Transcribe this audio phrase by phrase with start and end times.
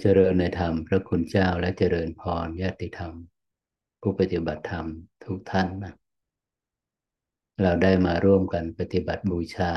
[0.00, 3.14] เจริญในธรรม พระคุณเจ้าและเจริญพรญาติธรรม
[4.00, 4.86] ผู้ปฏิบัติธรรม
[5.24, 5.94] ทุกท่านนะ
[7.62, 9.72] เราได้มาร่วมกันปฏิบัติบูชา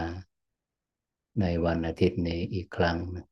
[1.42, 3.26] ในวันอาทิตย์นี้อีกครั้งนะ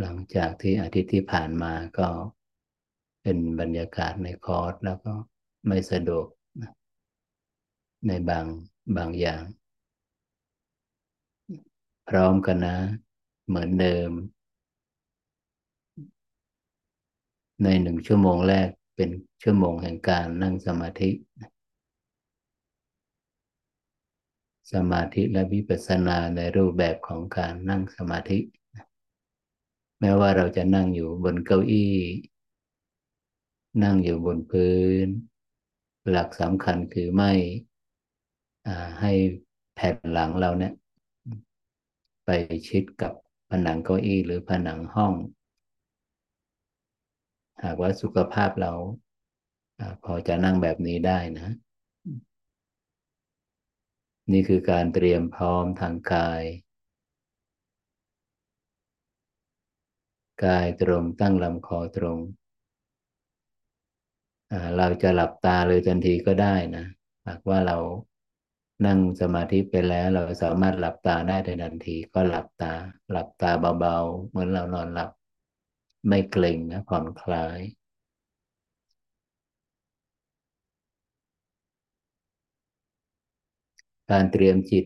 [0.00, 2.08] หลังจากที่อาทิตย์ที่ผ่านมาก็
[3.22, 5.12] เป็นบรรยากาศในคอร์สแล้วก็
[5.66, 6.26] ไม่สะดวก
[6.62, 6.72] นะ
[8.06, 8.46] ในบาง
[8.96, 9.42] บางอย่าง
[12.08, 12.78] พร้อมกันนะ
[13.48, 14.10] เหมือนเดิม
[17.62, 19.10] ในหนึ่งชั่วโมงแรกเป็น
[19.42, 21.10] ชั่วโมงแห่งการนั่งสมาธิ
[24.72, 28.38] สมาธิและวิปัสสนาในรูปแบบของการนั่งสมาธิ
[30.00, 31.94] แม้ว่าเราจะนั่งอยู่บนเก้าอี้
[33.84, 35.06] นั่งอยู่บนพื้น
[36.10, 37.32] หลักสำคัญคือไม่
[39.00, 39.12] ให้
[39.74, 40.72] แผ่นหลังเราเนี่ย
[42.24, 42.30] ไป
[42.68, 43.12] ชิดกับ
[43.50, 45.12] ผนังเก้าอี้หรือผนังห้อง
[47.64, 48.72] หากว่าสุขภาพเรา
[50.04, 51.54] พอจะนั่งแบบนี้ได้นะ
[54.32, 56.42] นี่คือการเตรียมพร้อมทางกาย
[60.44, 62.18] กายตรงตั้งลำคอตรง
[64.76, 66.84] เราจะหลับตาเลยทันทีก็ได้นะ
[67.28, 67.78] หากว่าเรา
[68.86, 72.72] นั่งสมาธิไปแล้ว เราสามารถหลับตาได้ทันที ก็หลับตา
[73.10, 73.50] หลับตา
[73.80, 75.10] เบาๆ เหมือนเรานอนหลับ
[76.08, 77.60] ไม่เกร็งนะผ่อนคลาย
[84.10, 84.84] การเตรียมจิต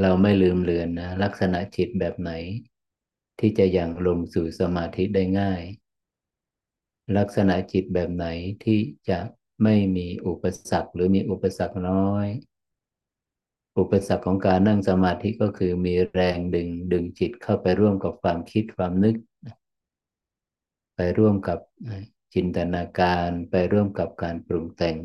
[0.00, 2.32] เราไม่ลืมเลือนนะ ลักษณะจิตแบบไหน
[3.38, 5.62] ที่จะยังลงสู่สมาธิได้ง่าย
[7.18, 8.26] ลักษณะจิตแบบไหน
[8.64, 9.18] ที่จะ
[9.62, 12.26] ไม่มีอุปสรรคหรือมีอุปสรรคน้อย
[13.78, 19.16] อุปสรรคของการนั่งสมาธิก็คือมีแรงดึงดึงจิตเข้าไปร่วมกับความคิดความนึก
[21.02, 21.58] ไปร่วมกับ
[22.34, 24.96] จินตนาการไปร่วมกับการปรุงแต่ง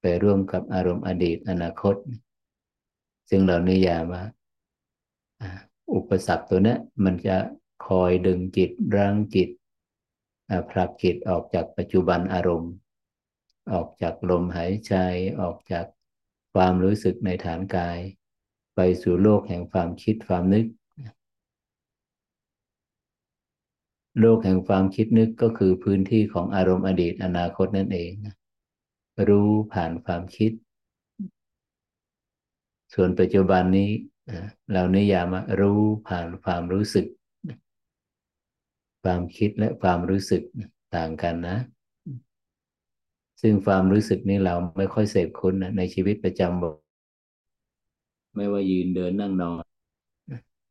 [0.00, 1.94] ไปร่วมกับอารมณ์อดีตอนาคต
[3.30, 4.24] ซึ่งเรานิยามว่า
[5.94, 7.36] อุปสรรคตัวนี้มันจะ
[7.86, 9.48] คอยดึงจิตรั้งจิต
[10.70, 12.72] ผลักจิตออกจากปัจจุบันอารมณ์
[13.72, 14.94] ออกจากลมหายใจ
[15.40, 15.86] ออกจาก
[16.54, 17.98] ความรู้สึกในฐานกาย
[18.74, 20.66] ไปสู่โลกแห่งความคิดความนึก
[24.20, 28.10] โลกแห่งความคิดนึกก็คือพื้นที่ของอารมณ์อดีตอนาคตนั่นเอง
[29.28, 30.52] รู้ผ่านความคิด
[32.94, 33.90] ส่วนปัจจุบันนี้
[34.72, 37.06] เรานิยามรู้ผ่านความรู้สึก
[39.02, 40.42] ความคิดและความรู้สึก
[40.96, 41.58] ต่างกันนะ
[43.40, 46.74] ซึ่งความรู้สึกนี้เราไม่ค่อยเสพคุ้นนะในชีวิตประจำวัน
[48.36, 49.62] ไม่ว่ายืนเดินนั่งนอน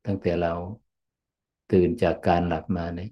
[0.05, 0.53] ตั้งแต่เรา
[1.71, 3.09] ตื่นจากการหลับมาเนี่ย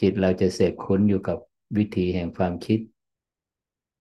[0.00, 1.38] จิตเราจะเสพคุ้นอยู่กับ
[1.76, 2.80] วิถีแห่งความคิด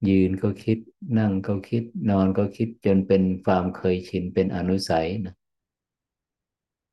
[0.09, 0.77] ยืนก็คิด
[1.19, 5.35] นั่งก็คิด นอนก็คิดจนเป็นความเคยชินเป็นอนุสัยนะ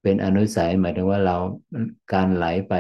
[0.03, 1.37] เป็นอนุสัยหมายถึงว่าเรา
[2.13, 2.75] การไหลไป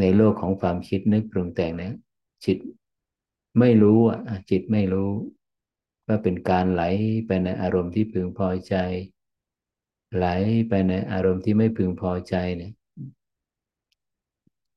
[0.00, 1.94] ในโลกของความคิดนึกปรุงแต่งเนี่ย
[2.44, 2.58] จิต
[3.58, 4.18] ไม่รู้อะ
[4.50, 5.10] จิตไม่รู้
[6.06, 6.82] ว่าเป็นการไหล
[7.26, 8.74] ไปในอารมณ์ที่พึงพอใจ
[10.16, 10.26] ไหล
[10.68, 12.72] ไปในอารมณ์ที่ไม่พึงพอใจเนี่ย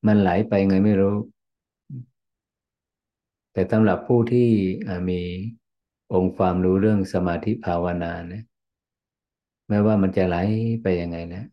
[0.07, 1.16] มันไหลไปไงไม่รู้
[3.53, 4.50] แต่สำหรับผู้ที่
[5.09, 5.22] มี
[6.13, 8.44] องค์ความรู้เรื่องสมาธิภาวนาเนี่ย
[9.67, 10.38] ไม่ว่ามันจะไหล
[10.81, 11.44] ไปยังไงนะ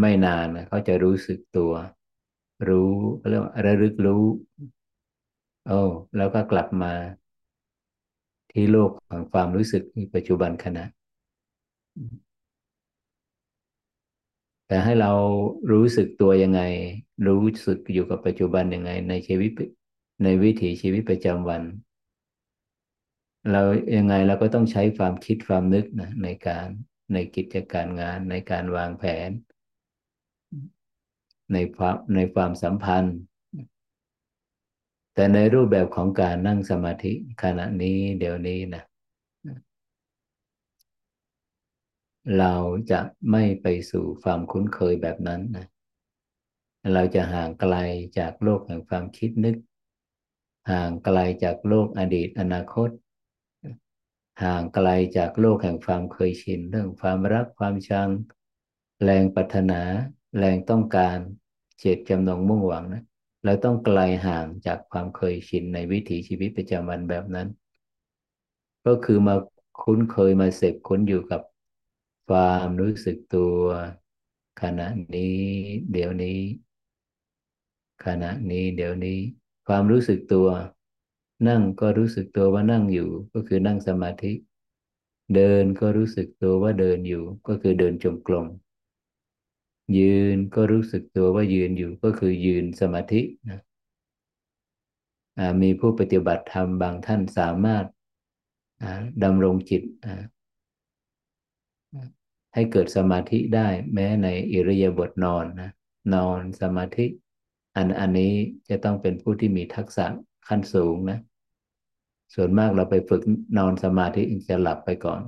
[0.00, 1.72] ไม่นานนะเขาจะรู้สึกตัว
[2.68, 2.90] รู้
[3.28, 4.24] เรียกว่าระลึกรู้
[5.68, 5.80] โอ้
[6.16, 6.92] แล้วก็กลับมา
[8.52, 9.82] ที่โลกของความรู้สึก
[10.14, 10.84] ปัจจุบันขณะ
[14.68, 15.12] แต่ให้เรา
[15.72, 16.62] รู้สึกตัวยังไง
[17.26, 19.50] รู้สึกอยู่กับปัจจุบันยังไง ในชีวิต
[20.24, 21.62] ในวิถีชีวิตประจำวัน
[23.52, 23.62] เรา
[23.96, 26.66] ยังไงเราก็ต้องใช้ความคิดความนึกนะในการ
[27.12, 29.30] ในกิจการงานในการวางแผน
[31.52, 33.18] ในความในความสัมพันธ์
[35.14, 37.12] แต่ในรูปแบบของการนั่งสมาธิ
[37.42, 38.82] ขณะนี้เดี๋ยวนี้นะ
[42.36, 42.54] เรา
[42.90, 45.66] จะไม่ไปสู่ความคุ้นเคยแบบนั้นนะ
[46.94, 47.74] เราจะห่างไกล
[48.18, 49.56] จากโลกแห่งความคิดนึก
[50.70, 52.90] ห่างไกลจากโลกอดีตอนาคต
[54.44, 58.08] ห่างไกลจากโลกแห่งความเคยชิน เรื่องความรักความชัง
[59.04, 59.80] แรงปรารถนา
[60.38, 61.18] แรงต้องการ
[61.78, 63.04] เจตจำนงมุ่งหวังนะ
[63.44, 67.48] เราต้องไกลห่างจากความเคยชินในวิถีชีวิตประจำวันแบบนั้น
[68.86, 69.34] ก็คือมา
[69.82, 71.40] คุ้นเคยมาเสพคุ้นอยู่กับ
[72.28, 73.58] ความรู้สึกตัว
[74.62, 75.38] ขณะนี้
[75.92, 76.40] เดี๋ยวนี้
[78.04, 79.18] ขณะนี้ เดี๋ยวนี้
[79.68, 80.48] ความรู้สึกตัว
[81.48, 84.32] นั่งก็รู้สึกตัวว่านั่งอยู่ ก็คือนั่งสมาธิ
[85.34, 88.46] เดินก็รู้สึกตัวว่าเดินอยู่ ก็คือเดินจงกรม
[89.98, 93.20] ยืนก็รู้สึกตัวว่ายืนอยู่ก็คือยืนสมาธิ
[93.50, 93.60] นะ
[95.62, 97.84] มีผู้ปฏิบัติธรรมบางท่านสามารถ
[99.24, 99.82] ดำรงจิต
[102.54, 105.70] ให้เกิดสมาธิได้แม้ในอิริยาบถนอนนะ
[106.14, 107.06] นอนสมาธิ
[107.76, 108.32] อันอันนี้
[108.68, 110.06] จะต้องเป็นผู้ที่มีทักษะ
[110.48, 111.18] ขั้นสูงนะ
[112.34, 113.22] ส่วนมากเราไปฝึก
[113.58, 115.20] นอนสมาธิจะหลับไปก่อน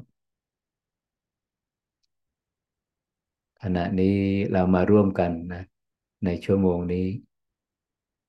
[3.62, 4.16] ขณะนี้
[4.52, 5.62] เรามาร่วมกันนะ
[6.24, 7.06] ในชั่วโมงนี้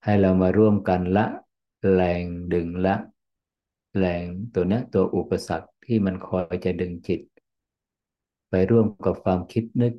[0.04, 1.26] ให้เรามาร่วมกันละ
[1.94, 2.24] แรง
[2.54, 2.96] ดึงละ
[4.00, 4.24] แรง
[4.54, 7.22] ตัวนี้ตัวอุปสรรคที่มันคอยจะดึงจิต
[8.52, 9.94] ไปร่วมกับความคิดนึก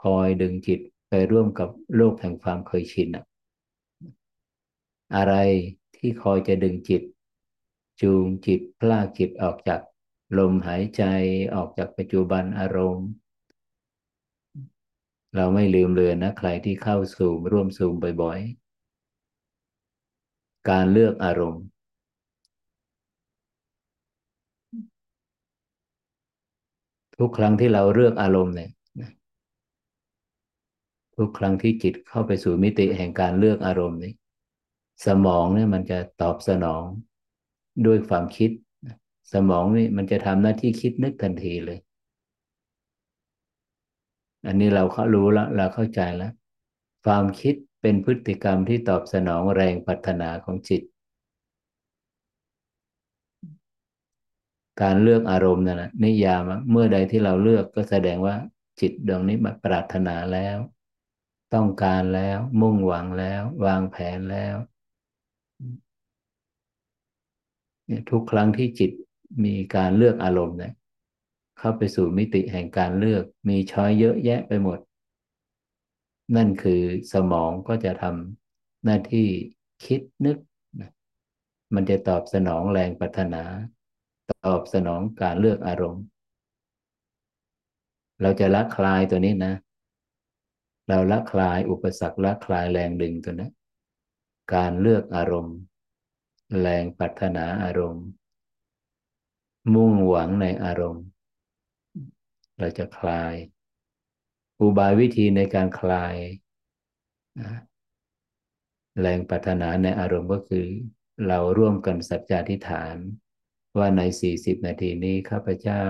[0.00, 3.24] คอยดึงจิตไปร่วมกับโลกแห่งความเคยชินอะ
[5.16, 5.34] อะไร
[5.96, 7.02] ที่คอยจะดึงจิต
[8.00, 9.80] จูงจิตพลากจิตออกจาก
[10.38, 11.02] ลมหายใจ
[11.54, 13.08] ออกจากปัจจุบันอารมณ์
[15.34, 21.64] เราไม่ลืมเลยนนะใครที่เข้าสู่ร่วมซูมบ่อยๆ การเลือกอารมณ์
[27.18, 28.70] ทุกครั้งที่เราเลือกอารมณ์เนี่ย
[31.16, 34.12] ทุกครั้งที่จิตเข้าไปสู่มิติแห่งการเลือกอารมณ์นี้
[35.06, 36.82] สมองเนี่ยมันจะตอบสนอง
[37.86, 38.50] ด้วยความคิด
[39.32, 41.78] สมองนี่มันจะทำหน้าที่คิดนึกทันทีเลย
[44.46, 46.32] อันนี้เราเขารู้แล้วเราเข้าใจแล้ว
[47.04, 50.82] ความคิดเป็นพฤติกรรมที่ตอบสนองแรงปัฒนาของจิต
[54.82, 58.34] การเลือกอารมณ์นั่นแหละนิยามเมื่อใดที่เราเลือกก็แสดงว่า
[58.80, 60.56] จิตดวงนี้มาปรารถนาแล้ว
[61.54, 64.56] ต้องการแล้ว มุ่งหวังแล้ว วางแผนแล้ว
[67.86, 68.90] เนี่ยทุกครั้งที่จิต
[69.44, 70.72] มีการเลือกอารมณ์เนี่ย
[71.58, 74.78] เข้าไปสู่มิติแห่งการเลือก มีช้อยเยอะแยะไปหมด
[76.36, 76.82] นั่นคือ
[77.12, 79.28] สมองก็จะทำหน้าที่
[79.84, 80.38] คิดนึก
[81.74, 83.42] มันจะตอบสนองแรงปรารถนา
[84.30, 86.04] ตอบสนองการเลือกอารมณ์
[88.22, 89.54] เราจะละคลายตัวนี้นะ
[90.88, 93.48] เราละคลายอุปสรรคละคลายแรงดึงตัวนี้
[94.54, 95.56] การเลือกอารมณ์
[96.60, 98.06] แรงปรารถนาอารมณ์
[99.74, 101.04] มุ่งหวังในอารมณ์
[102.58, 103.34] เราจะคลาย
[104.60, 106.14] อุบายวิธีในการคลาย
[109.00, 110.66] แรงปรารถนาในอารมณ์ก็คือ
[111.26, 112.96] เราร่วมกันสัจจาธิฐาน
[113.78, 115.84] ว่าในสี่สิบนาทีนี้ข้าพเจ้า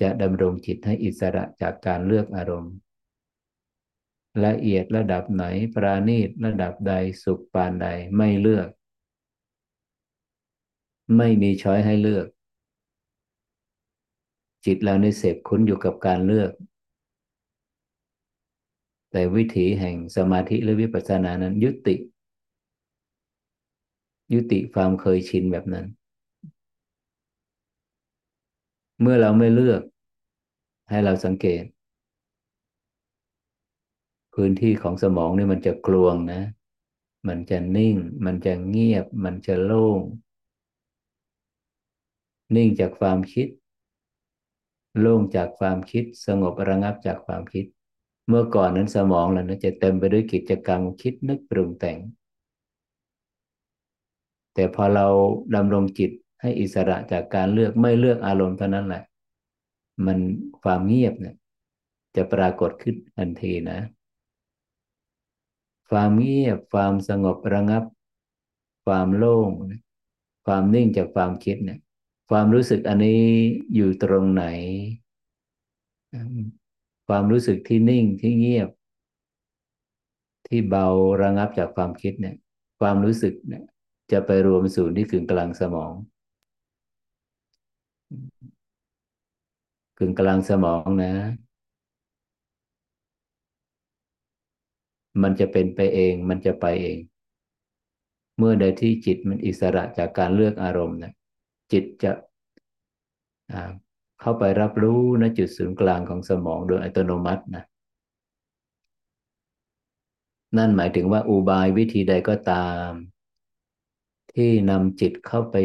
[0.00, 2.74] จะดำรงจิตให้อิสระจากการเลือกอารมณ์
[4.44, 6.92] ละเอียดระดับไหนปราณีตระดับใด
[7.22, 8.68] สุขปานใดไม่เลือก
[11.16, 12.26] ไม่มีช้อยให้เลือก
[14.64, 16.50] จิตเราในเสพคุ้นอยู่กับการเลือก
[19.10, 21.96] แต่วิถีแห่งสมาธิหรือวิปัสสนานั้นยุติ
[24.32, 25.86] ยุติความเคยชินแบบนั้น
[29.00, 29.82] เมื่อเราไม่เลือก
[30.90, 31.64] ให้เราสังเกต
[34.34, 36.42] พื้นที่ของสมองนี่มันจะกลวงนะ
[37.28, 40.00] มันจะนิ่ง มันจะเงียบ มันจะโล่ง
[42.54, 43.48] นิ่งจากความคิด
[45.00, 47.64] โล่งจากความคิด สงบระงับจากความคิด
[48.28, 51.98] เมื่อก่อนนั้นสมองเรานะจะเต็มไปด้วยกิจกรรมคิดนึกปรุงแต่ง
[54.54, 55.06] แต่พอเรา
[55.54, 59.02] ดำรงจิต ให้อิสระจากการเลือกไม่เลือกอารมณ์เท่านั้นแหละ
[60.06, 60.18] มัน
[60.62, 61.36] ความเงียบเนี่ย
[62.16, 63.78] จะปรากฏขึ้นทันทีนะ
[65.90, 67.84] ความเงียบความสงบระงับ
[68.86, 69.50] ความโล่ง
[70.46, 71.80] ความนิ่งจากความคิดเนี่ย
[72.30, 73.22] ความรู้สึกอันนี้
[73.74, 74.44] อยู่ตรงไหน
[77.08, 78.68] ความรู้สึกที่นิ่งที่เงียบ
[80.46, 80.86] ที่เบา
[81.22, 82.36] ระงับจากความคิดเนี่ย
[82.80, 83.64] ความรู้สึกเนี่ย
[84.12, 85.92] จะไปรวมสู่ที่กึ่งกลางสมอง
[89.98, 91.12] กึ่งกลางสมองนะ
[95.22, 96.98] มันจะเป็นไปเอง มันจะไปเอง
[98.38, 101.12] เมื่อใดที่จิตมันอิสระจากการเลือกอารมณ์นะ
[101.72, 102.12] จิตจะ
[104.20, 107.64] เข้าไปรับรู้ณจุดศูนย์กลางของสมองโดยอัตโนมัตินะ
[110.56, 112.88] นั่นหมายถึงว่าอุบายวิธีใดก็ตาม
[114.34, 115.56] ที่นำจิตเข้าไป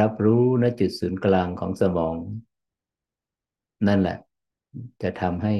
[0.00, 2.16] รับรู้ณจุดศูนย์กลางของสมอง
[3.88, 4.18] นั่นแหละ
[5.02, 5.54] จะทำให้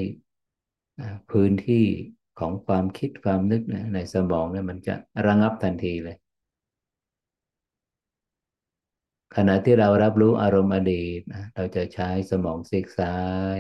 [1.30, 1.86] พื้นที่
[2.40, 4.94] ของความคิดความนึกนะในสมองเนี่ยมันจะ
[5.26, 6.16] ระงับทันทีเลย
[9.36, 13.16] ขณะที่เรารับรู้อารมณ์อดีตนะเราจะใช้สมองซีกซ้า
[13.56, 13.58] ย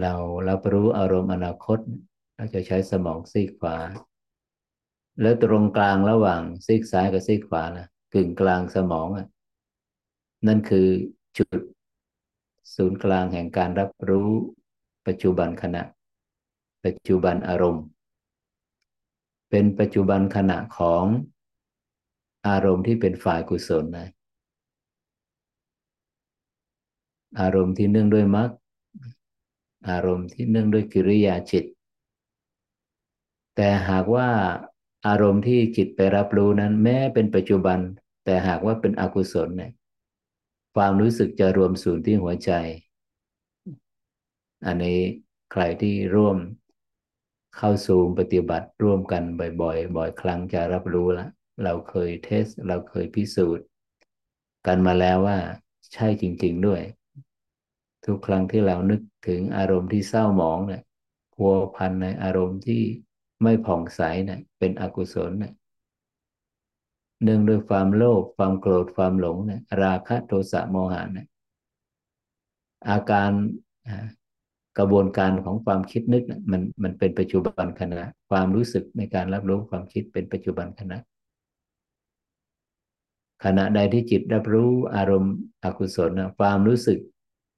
[0.00, 0.14] เรา
[0.48, 1.78] รับรู้อารมณ์อนาคต
[2.36, 3.76] เราจะใช้สมองซีกขวา
[5.20, 9.08] แล้วตรงกลางระหว่างซีกซ้ายกับซีกขวานะ กึ่งกลางสมอง
[10.46, 10.88] นั่นคือ
[11.38, 11.60] จุด
[12.74, 14.28] ศูนย์กลางแห่งการรับรู้
[15.06, 15.82] ปัจจุบันขณะ
[16.84, 17.84] ปัจจุบันอารมณ์
[19.50, 21.04] เป็นปัจจุบันขณะของ
[22.48, 24.08] อารมณ์ที่เป็นฝ่ายกุศลนะ
[27.40, 28.50] อารมณ์ที่เนื่องด้วยมรรค
[29.90, 31.64] อารมณ์ที่เนื่องด้วยกิริยาจิต
[33.56, 34.28] แต่หากว่า
[35.06, 37.78] อารมณ์ที่จิตไปรับรู้นั้น แม้เป็นปัจจุบัน
[38.24, 39.72] แต่หากว่าเป็นอกุศลเนี่ย
[40.74, 42.50] ความรู้สึกจะรวมศูนย์ที่หัวใจ
[44.66, 45.00] อันนี้
[45.52, 46.36] ใครที่ร่วม
[47.56, 49.22] เข้าสู่ปฏิบัติร่วมกัน
[49.62, 51.30] บ่อยๆ บ่อยครั้งจะรับรู้ล้ว
[51.64, 53.66] เราเคยเทส เราเคยพิสูจน์
[54.66, 55.38] กันมาแล้วว่า
[55.92, 56.82] ใช่จริง ๆด้วย
[58.06, 60.82] ทุกครั้งที่เรานึกถึงอารมณ์ที่เศร้าหมองเนี่ย
[61.34, 62.82] พัวพันในอารมณ์ที่
[63.42, 65.52] ไม่ผ่องใสเนี่ยเป็นอกุศลเนี่ย
[67.22, 71.26] เนื่องด้วยความโลภความโกรธความหลงเนี่ยราคะโทสะโมหะเนี่ย
[72.88, 73.30] อาการ
[74.78, 80.98] กระบวนการของความคิดนึกมันมันเป็นปัจจุบันขณะ ความรู้สึกในการรับรู้ความคิดเป็นปัจจุบันขณะ
[83.44, 86.98] ขณะใดที่จิตรับรู้อารมณ์อกุศลนะความรู้สึก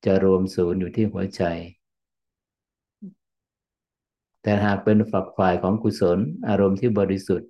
[0.06, 1.42] จะรวมศูนย์อยู่ที่หัวใจ
[4.42, 6.18] แต่หากเป็นฝักฝ่ายของกุศล
[6.49, 7.49] อารมณ์ที่บริสุทธิ์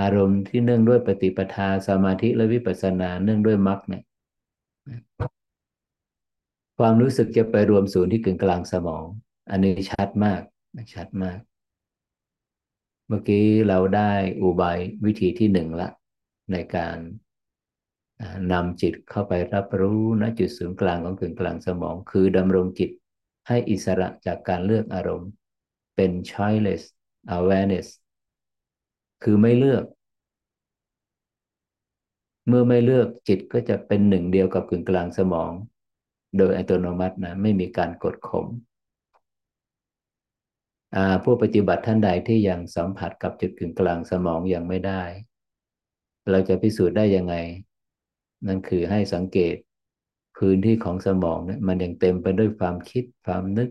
[0.00, 4.02] อารมณ์ที่เนื่องด้วยปฏิปทาสมาธิและวิปัสสนาเนื่องด้วยมรรคเนี่ย
[6.78, 9.04] ความรู้สึกจะไปรวมศูนย์ที่กึ่งกลางสมอง
[9.50, 10.40] อันนี้ชัดมาก
[10.94, 11.38] ชัดมาก
[13.08, 15.88] เมื่อกี้เราได้อุบายวิธีที่หนึ่งละ
[16.52, 16.96] ในการ
[18.52, 22.90] นำจิตเข้าไปรับรู้ณจุดศูนย์กลางของกึ่งกลางสมอง คือดำรงจิต
[23.48, 25.30] ให้อิสระจากการเลือกอารมณ์
[25.96, 26.82] เป็น choiceless
[27.36, 27.86] awareness
[29.24, 29.84] คือไม่เลือก
[32.48, 35.52] เมื่อไม่เลือกจิตก็จะเป็นหนึ่งเดียวกับกึ่งกลางสมอง
[36.38, 38.46] โดยอัตโนมัตินะไม่มีการกดข่ม
[41.24, 45.02] ผู้ปฏิบัติท่านใดที่ยังสัมผัสกับจุดกึ่งกลางสมองยังไม่ได้
[46.30, 47.34] เราจะพิสูจน์ได้ยังไง
[48.46, 49.56] นั่นคือให้สังเกต
[50.38, 53.70] พื้นที่ของสมองเนี่ยมันยังเต็มไปด้วยความคิดความนึก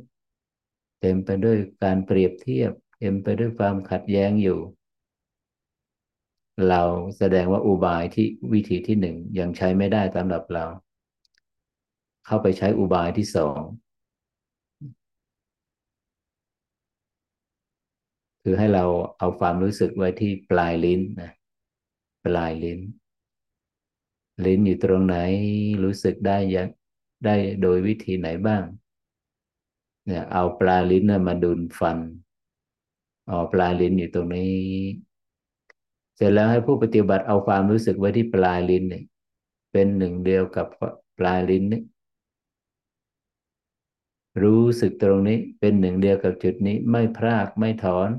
[1.02, 4.60] เต็มไปด้วยการเปรียบเทียบ เต็มไปด้วยความขัดแย้งอยู่
[6.70, 6.82] เรา
[7.18, 10.66] แสดงว่าอุบายที่วิธีที่หนึ่งยังใช้ไม่ได้สำหรับเรา
[12.26, 13.60] เข้าไปใช้อุบายที่สอง
[18.44, 18.84] คือให้เรา
[19.20, 21.32] เอาความรู้สึกไว้ที่ปลายลิ้นนะ
[22.26, 22.80] ปลายลิ้น
[24.46, 25.18] ลิ้นอยู่ตรงไหน
[25.84, 26.68] รู้สึกได้ยัง
[27.26, 28.64] ได้โดยวิธีไหนบ้าง
[30.06, 31.98] เนี่ย เอาปลายลิ้นนะมาดุลฟัน
[33.30, 34.54] อ๋อปลายลิ้นอยู่ตรงนี้
[36.16, 39.04] เสร็จแล้วให้ผู้ปฏิบัติเอาความรู้สึกไว้ที่ปลายลิ้นเนี่ย
[39.72, 40.68] เป็นหนึ่งเดียวกับ
[41.20, 41.82] ปลายลิ้นนี่
[44.44, 48.10] รู้สึกตรงนี้เป็นหนึ่งเดียวกับจุดนี้ไม่พลากไม่ถอน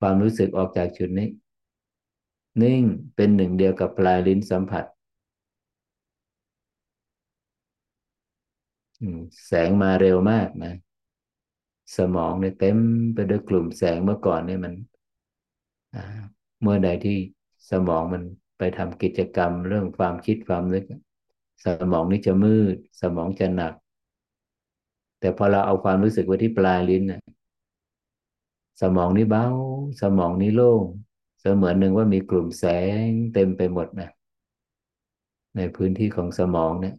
[0.00, 1.28] ความรู้สึกออกจากจุดนี้
[2.62, 2.82] นิ่ง
[3.16, 4.84] เป็นหนึ่งเดียวกับปลายลิ้นสัมผัส
[9.46, 10.74] แสงมาเร็วมากนะ
[11.96, 12.76] สมองเนี่ยเต็ม
[13.14, 14.74] ไปด้วยกลุ่มแสงเมื่อก่อนเนี่ยมัน
[16.62, 17.18] เมื่อใดที่
[17.70, 18.22] สมองมัน
[18.58, 20.84] ไปทำกิจกรรมเรื่องความคิดความนึก
[21.64, 23.74] สมองนี่จะมืด สมองจะหนัก
[25.20, 27.20] แต่พอเราเอาความรู้สึกไว้ที่ปลายลิ้นน่ะ
[28.80, 29.46] สมองนี้เบา
[30.02, 30.82] สมองนี้โล่ง
[31.40, 32.64] เสมือนหนึ่งว่ามีกลุ่มแส
[33.06, 34.10] งเต็มไปหมดนะ
[35.56, 36.94] ในพื้นที่ของสมองเนี่ย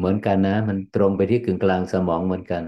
[0.00, 2.62] เหมือนกันนะ มันตรงไปที่กึ่งกลางสมองเหมือนกัน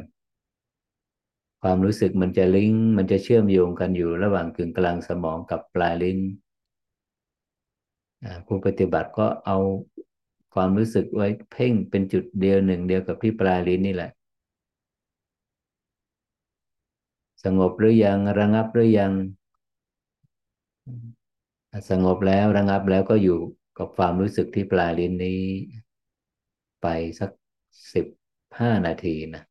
[1.62, 6.18] ความรู้สึกมันจะลิงก์มันจะเชื่อมโยงกันอยู่ระหว่างกึ่งกลางสมองกับปลายลิ้น
[8.46, 9.58] ผู้ปฏิบัติก็เอา
[10.54, 14.10] ความรู้สึกไว้เพ่งเป็นจุดเดียวหนึ่งเดียวกับที่ปลายลิ้นนี่แหละ
[17.44, 19.12] สงบหรือยังระงับหรือยัง
[21.90, 23.38] สงบแล้วระงับแล้วก็อยู่
[23.78, 25.42] กับความรู้สึกที่ปลายลิ้นนี้
[26.82, 26.86] ไป
[27.20, 27.30] สัก
[27.94, 28.06] สิบ
[28.60, 29.42] ห้านาทีนะ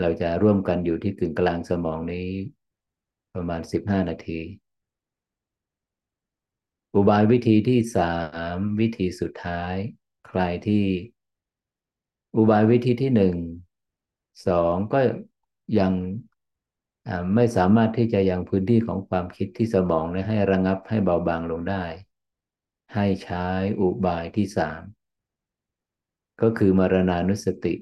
[0.00, 2.28] เราจะร่วมกันอยู่ที่กึ่งกลางสมองนี้
[3.34, 4.40] ประมาณสิบห้านาที
[6.94, 8.14] อุบายวิธีที่สา
[8.54, 9.74] มวิธีสุดท้าย
[10.28, 10.84] ใครที่
[12.36, 13.36] อุบายวิธีที่หนึ่ง
[14.46, 15.00] สองก็
[15.78, 15.92] ยัง
[17.34, 21.84] ไม่สามารถที่จะยังพื้นที่ของความคิดที่สมองให้ระงับให้เบาบางลงได้
[22.94, 23.46] ให้ใช้
[23.80, 24.82] อุบายที่สาม
[26.42, 27.74] ก็คือมรณานุสติ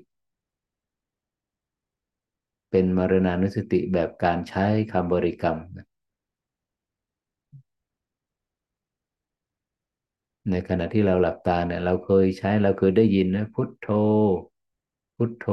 [2.71, 5.59] เป็นมรณานุสติแบบการใช้คำบริกรรม
[10.51, 13.89] ในขณะที่เราหลับตาเนี่ย เราเคยใช้เราเคยได้ยินนะพุทโธ
[15.17, 15.47] พุทโธ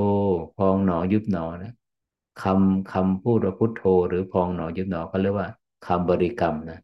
[0.57, 1.73] พองหนอยุบหนอนะ
[2.43, 5.49] คำคำพูดว่าพุทโธ หรือพองหนอยุบหนอเขาเรียกว่า
[5.87, 6.79] คำบริกรรมนะ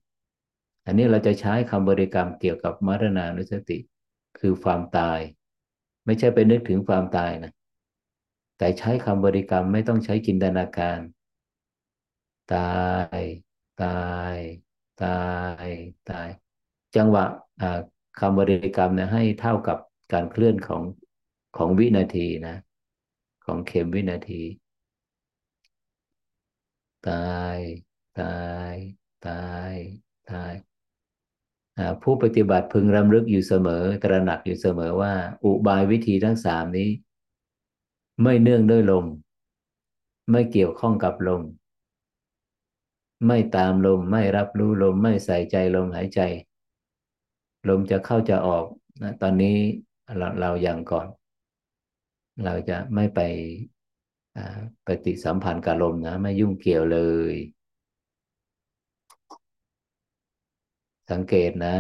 [0.85, 3.77] อันนี้เราจะใช้คำบริกรรมเกี่ยวกับมรณานุสติ
[4.39, 5.19] คือความตาย
[6.11, 7.51] ไม่ใช่ไปนึกถึงความตายนะ
[8.57, 10.99] แต่ใช้คำบริกรรมไม่ต้องใช้จินตนาการ
[12.55, 12.85] ตา
[13.17, 13.21] ย
[13.83, 14.37] ตาย
[15.03, 15.21] ตา
[15.65, 15.67] ย
[16.09, 16.29] ตาย
[16.95, 17.25] จังหวะ
[18.19, 19.77] คำบริกรรมเนี่ยให้เท่ากับ
[20.13, 20.83] การเคลื่อนของ
[21.57, 22.57] ของวินาทีนะ
[23.45, 24.41] ของเข็มวินาที
[27.07, 27.59] ตาย
[28.19, 28.41] ตา
[28.71, 28.75] ย
[29.27, 29.73] ตาย
[30.29, 30.53] ตาย
[32.03, 35.13] ผู้ปฏิบัติพึงรำลึกอยู่เสมอ ตระหนักอยู่เสมอว่า
[35.43, 36.89] อุบายวิธีทั้งสามนี้
[38.21, 39.05] ไม่เนื่องด้วยลม
[40.31, 41.41] ไม่เกี่ยวข้องกับลม
[43.27, 46.19] ไม่ตามลม ไม่รับรู้ลม ไม่ใส่ใจลมหายใจ
[47.69, 48.65] ลมจะเข้าจะออก
[49.03, 49.57] นะตอนนี้
[50.17, 51.07] เราเราอย่างก่อน
[52.45, 53.19] เราจะไม่ไป
[54.85, 56.99] ปฏิสัมพันธ์กับลมนะ ไม่ยุ่งเกี่ยวเล
[57.31, 57.33] ย
[61.11, 61.77] สังเกตนะ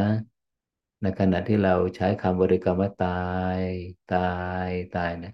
[1.01, 3.59] ในขณะที่เราใช้คำบริกรรมว่าตาย
[4.15, 4.31] ตา
[4.67, 5.33] ย ตายนะ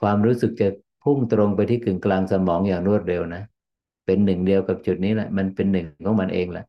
[0.00, 0.68] ความรู้สึกจะ
[1.02, 3.42] พุ่งตรงไปที่กึ่งกลางสมองอย่างรวดเร็วนะ
[4.06, 6.66] เป็นหนึ่งเดียวกับจุดนี้แหละ มันเป็นหนึ่งของมันเองแหละ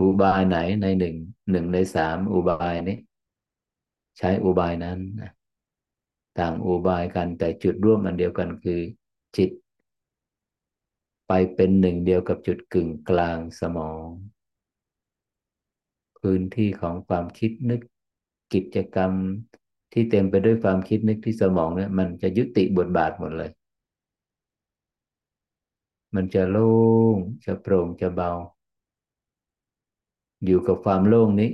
[0.00, 1.14] อุบายไหนในหนึ่ง
[1.50, 2.98] หนึ่งในสามอุบายนี้
[4.18, 4.98] ใช้อุบายนั้น
[6.38, 8.80] ต่างอุบายกันแต่จุดร่วมอันเดียวกันคือ
[9.36, 9.50] จิต
[11.28, 14.06] ไปเป็นหนึ่งเดียวกับจุดกึ่งกลางสมอง
[16.22, 17.80] พื้นที่ของความคิดนึก
[18.54, 19.12] กิจกรรม
[19.92, 23.50] ที่เต็มไปด้วยความคิดนึกที่สมองเนี่ยมันจะยุติบทบาทหมดเลย
[26.14, 26.72] มันจะโล่
[27.14, 28.30] งจะโปร่งจะเบา
[30.44, 31.50] อยู่กับความโล่งนี้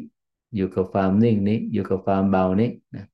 [0.57, 3.07] อยู่กับความนิ่งนี้ อยู่กับความเบานี้นะ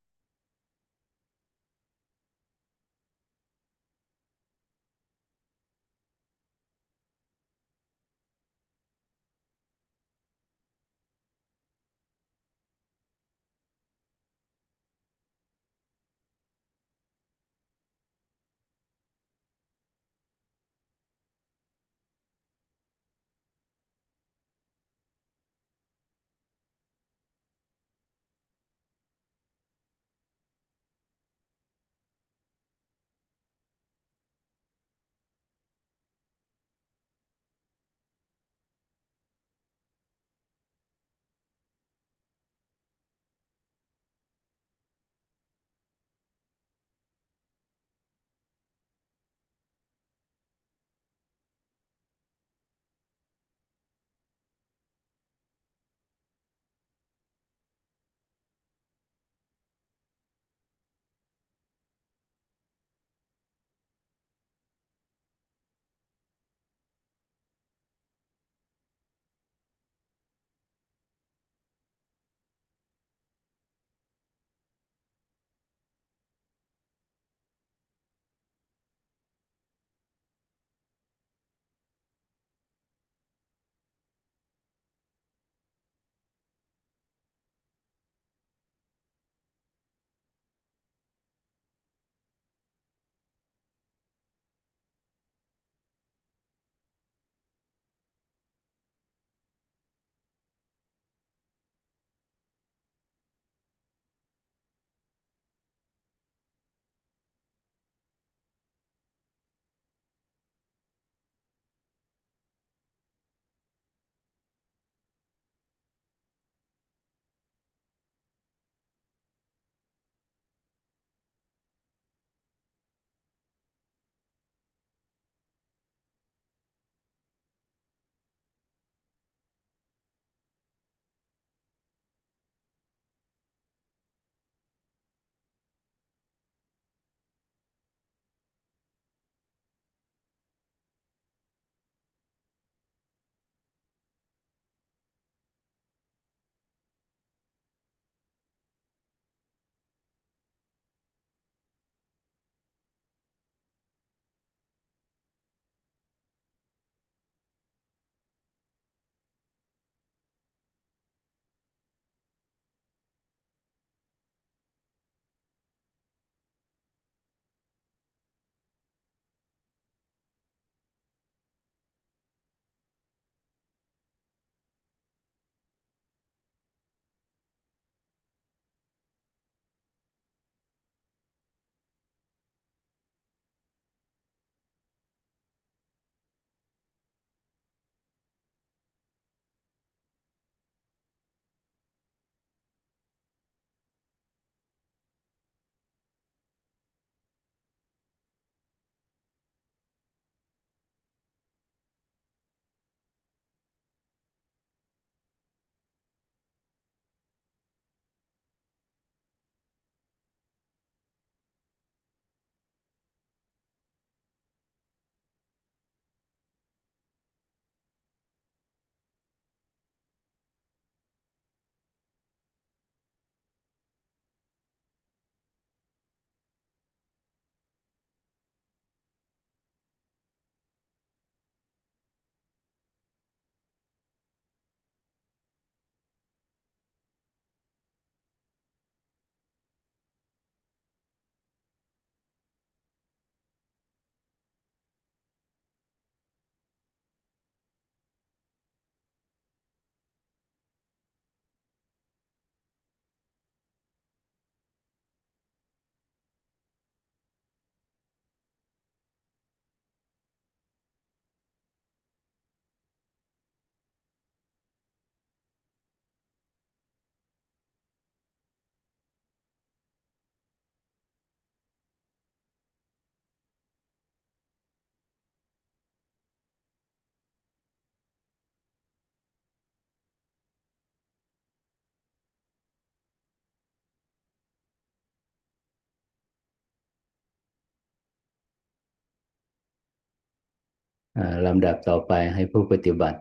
[291.46, 293.20] ลำดับต่อไปให้ผู้ปฏิบัติ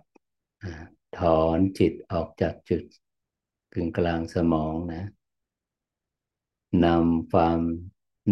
[1.19, 2.83] ถอนจิตออกจากจุด
[3.73, 5.05] กึ่งกลางสมองนะ
[6.85, 7.59] นำความ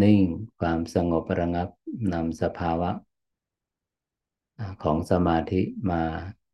[0.03, 0.23] นิ่ง
[0.59, 1.69] ความสงบระงับ
[2.13, 2.91] นำสภาวะ
[4.83, 6.03] ของสมาธิมา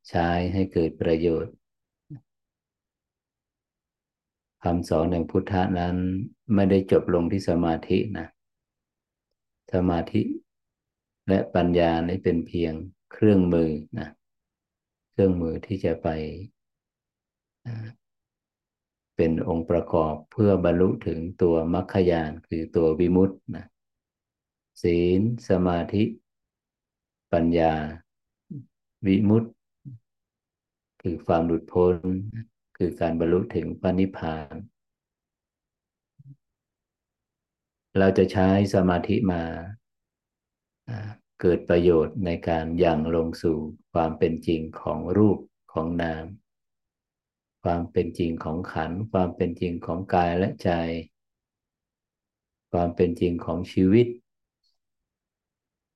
[0.10, 1.54] ใช้ให้เกิดประโยชน์
[4.63, 5.96] คำสอนแห่งพุทธะนั้น
[6.54, 8.28] ไม่ได้จบลงที่สมาธินะ
[9.74, 10.22] สมาธิ
[11.28, 12.74] และปัญญานี่เป็นเพียง
[13.12, 14.10] เครื่องมือนะ
[15.12, 16.08] เครื่องมือที่จะไป
[19.15, 23.65] เป็นองค์ประกอบเพื่อบรรลุถึงตัวมรรคญาณคือตัววิมุตตินะ
[24.82, 26.04] ศีลสมาธิ
[27.34, 27.74] ปัญญา
[29.08, 29.50] วิมุตติ
[31.02, 31.96] คือความหลุดพ้น
[32.78, 34.56] คือการบรรลุถึงพระนิพพาน
[38.00, 39.43] เราจะใช้สมาธิมา
[41.41, 43.58] เกิดประโยชน์ในการยังลงสู่
[43.93, 45.39] ความเป็นจริงของรูป
[45.73, 46.26] ของนาม
[47.63, 50.69] ความเป็นจริงของขัน ความเป็นจริงของกายและใจ
[52.71, 54.08] ความเป็นจริงของชีวิต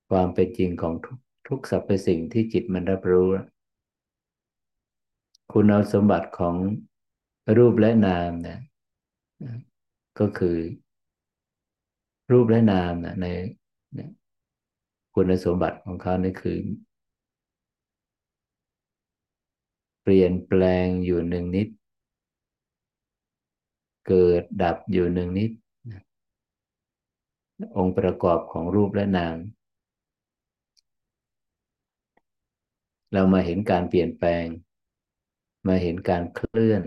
[0.09, 3.27] ความเป็นจริงของทุกทุกสรรพสิ่งที่จิตมันรับรู้
[5.51, 6.55] คุณเอาสมบัติของ
[7.57, 8.59] รูปและนามเนี่ย
[10.19, 10.57] ก็คือ
[12.31, 13.25] รูปและนามนะใน
[15.13, 16.57] คุณสมบัติของเขานี่คือ
[20.01, 21.67] เปลี่ยนแปลงอยู่หนึ่งนิด
[24.07, 25.51] เกิดดับอยู่หนึ่งนิด
[27.77, 29.37] องค์ประกอบของรูปและนาม
[33.13, 34.45] เรามาเห็นการเปลี่ยนแปลง
[35.67, 36.83] มาเห็นการเคลื่อน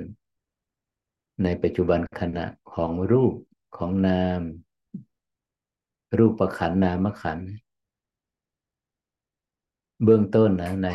[1.43, 3.35] ในปัจจุบันขณะของรูป
[3.77, 4.41] ของนาม
[6.19, 7.39] รูปประขันนามขัน
[10.05, 10.91] เบื้องต้นนะใน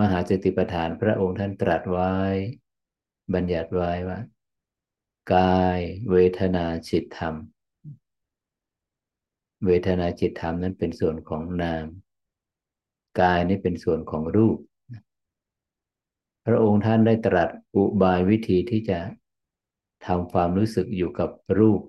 [0.00, 2.12] มหาจติปฐานพระองค์ท่านตรัสไว้
[3.34, 4.18] บัญญัติไว้ว่า
[5.34, 5.78] กาย
[6.10, 7.34] เวทนาจิตธรรม
[9.66, 11.86] เวทนาจิตธรรมนั้นเป็นส่วนของนาม
[13.20, 14.58] กายนี่เป็นส่วนของรูป
[16.46, 18.98] พระองค์ท่านได้ตรัสอุบายวิธีที่จะ
[20.06, 21.80] ทำความรู้สึกอยู่กับรูป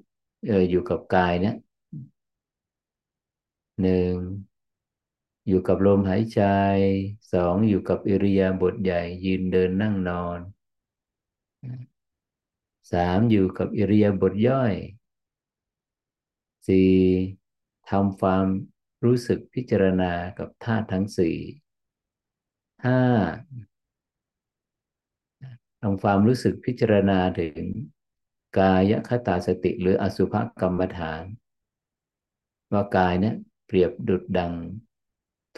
[0.47, 1.55] เอออยู่กับกายเนี่ย
[3.81, 4.13] หนึ่ง
[5.47, 6.41] อยู่กับลมหายใจ
[7.33, 10.39] สองอยู่กับอิริยาบถใหญ่ ยืนเดินนั่งนอน
[12.91, 14.73] สามอยู่กับอิริยาบถย่อย
[16.67, 16.91] สี่
[17.89, 18.45] ทำความ
[19.05, 21.37] รู้สึกพิจารณากับธาตุทั้งสี่
[22.85, 23.01] ห้า
[25.81, 27.63] ทำความรู้สึกพิจารณาถึง
[28.57, 31.23] กายคตาสติหรืออสุภกรรมฐาน
[32.73, 33.35] ว่ากายเนี่ย
[33.67, 34.53] เปรียบดุดดัง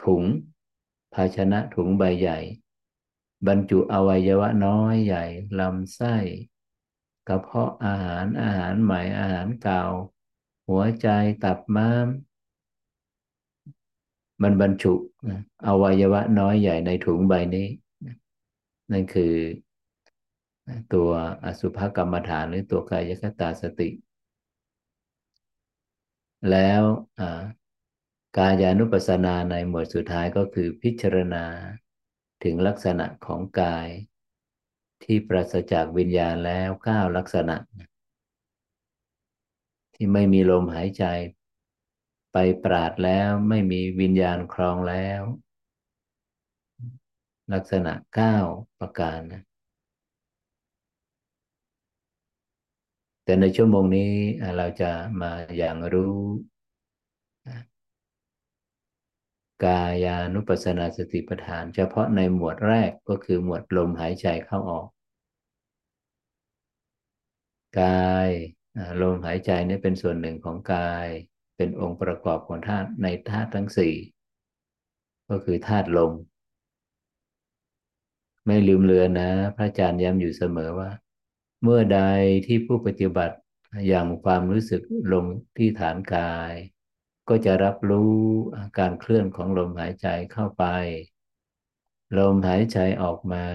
[0.04, 0.24] ถุง
[1.14, 2.40] ภาชนะถุงใบใหญ่
[3.48, 5.26] บรรจุอวัยวะน้อยใหญ่
[5.60, 6.16] ลำไส้
[7.28, 9.84] กระเพาะอาหารอาหารใหม่อาหารเก่า
[10.70, 11.08] หัวใจ
[11.44, 12.08] ตับม้าม
[14.42, 14.94] มันบรรจุ
[15.68, 17.68] อวัยวะน้อยใหญ่ในถุงใบนี้
[18.92, 19.36] นั่นคือ
[20.94, 21.10] ตัว
[21.44, 23.90] อสุภกรรมฐานหรือตัวกายคตาสติ
[26.52, 26.84] แล้ว
[28.38, 31.46] กายานุปัสสนาในหมวดสุดท้ายก็คือพิจารณา
[32.44, 33.88] ถึงลักษณะของกาย
[35.04, 37.58] ที่ปราศจากวิญญาณแล้วเก้าลักษณะ
[39.96, 41.04] ที่ไม่มีลมหายใจ
[42.34, 45.22] ไปปราดแล้วไม่มีวิญญาณครองแล้ว
[47.54, 48.38] ลักษณะเก้า
[48.80, 49.44] ประการนะ
[53.24, 54.12] แต่ในชั่วโมงนี้
[54.58, 54.92] เราจะ
[55.22, 56.16] มาอย่างรู้
[59.66, 64.88] กายานุปัสสนาสติปัฏฐาน เฉพาะในหมวดแรกก็คือหมวดลมหายใจเข้าออก
[67.82, 68.30] กาย
[69.02, 71.08] ลมหายใจนี่เป็นส่วนหนึ่งของกาย
[71.56, 73.96] เป็นองค์ประกอบของธาตุในธาตุทั้งสี่
[75.30, 76.12] ก็คือธาตุลม
[78.46, 80.90] ไม่ลืมเลือนนะ พระอาจารย์ย้ำอยู่เสมอว่า
[81.64, 82.02] เมื่อใด
[82.46, 83.38] ที่ผู้ปฏิบัติ
[83.88, 84.82] อย่างความรู้สึก
[85.14, 85.26] ลง
[85.58, 86.54] ที่ฐานกาย
[87.30, 88.14] ก็จะรับรู้
[88.78, 90.64] การเคลื่อนของลมหายใจเข้าไป
[92.18, 93.46] ลมหายใจออกมา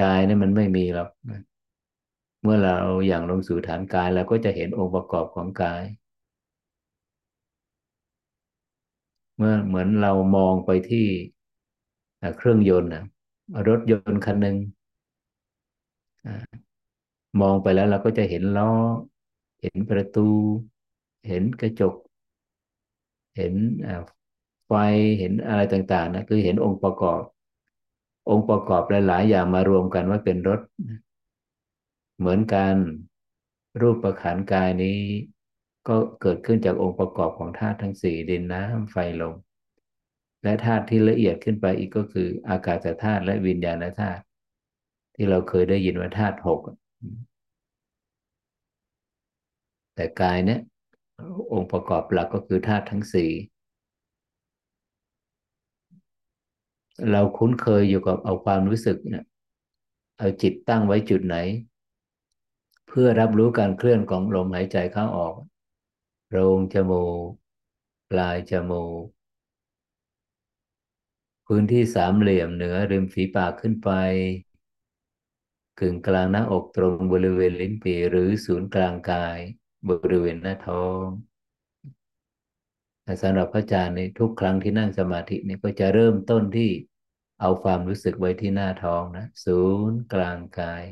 [0.00, 1.08] กายนี่มันไม่มีหรอก
[2.42, 5.82] เมื่อเราอย่างลงสู่ฐานกายเราก็จะเห็นองค์ประกอบของกาย
[9.36, 11.06] เมื่อเหมือนเรามองไปที่
[12.36, 13.04] เครื่องยนต์นะ
[13.68, 14.56] รถยนต์คันหนึ่ง
[17.40, 18.70] มองไปแล้วเราก็จะเห็นล้อ
[19.60, 20.28] เห็นประตู
[21.28, 21.94] เห็นกระจก
[23.36, 23.54] เห็น
[24.66, 24.72] ไฟ
[25.18, 27.20] เห็นอะไรต่าง ๆ นะคือเห็นองค์ประกอบ
[28.30, 30.60] องค์ประกอบหลายๆอย่างมารวมกันว่าเป็นรถ
[32.18, 32.74] เหมือนกัน
[33.80, 34.98] รูปประขันกายนี้
[35.88, 39.34] ก็เกิดขึ้นจากองค์ประกอบของธาตุทั้งสี่ดินน้ำไฟลม
[40.42, 44.22] และธาตุที่ละเอียดขึ้นไปอีกก็คือ อากาศธาตุและวิญญาณธาตุ
[45.14, 46.60] ที่เราเคยได้ยินว่าธาตุหก
[49.94, 50.60] แต่กายเนี่ย
[51.52, 53.30] องค์ประกอบหลักก็คือธาตุทั้งสี่
[57.10, 59.24] เราคุ้นเคยอยู่กับเอาความรู้สึกเนี่ย
[60.18, 61.36] เอาจิตตั้งไว้จุดไหน
[62.88, 65.34] เพื่อรับรู้การเคลื่อนของลมหายใจเข้าออก
[66.30, 67.28] โรงจมูก
[68.10, 69.04] ปลายจมูก
[71.46, 73.90] พื้นที่สามเหลี่ยมเหนือริมฝีปากขึ้นไป
[75.80, 79.38] กึ่งกลางหน้าอกตรงบริเวณลิ้นปี่หรือศูนย์กลางกาย
[79.88, 81.04] บริเวณหน้าท้อง
[83.22, 86.70] สำหรับพระอาจารย์ในทุกครั้งที่นั่งสมาธินี่ก็จะเริ่มต้นที่
[87.40, 90.84] เอาความรู้สึกไว้ที่หน้าท้องนะศูนย์กลางกาย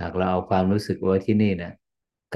[0.00, 1.72] หากเราเอาความรู้สึกไว้ที่นี่นะ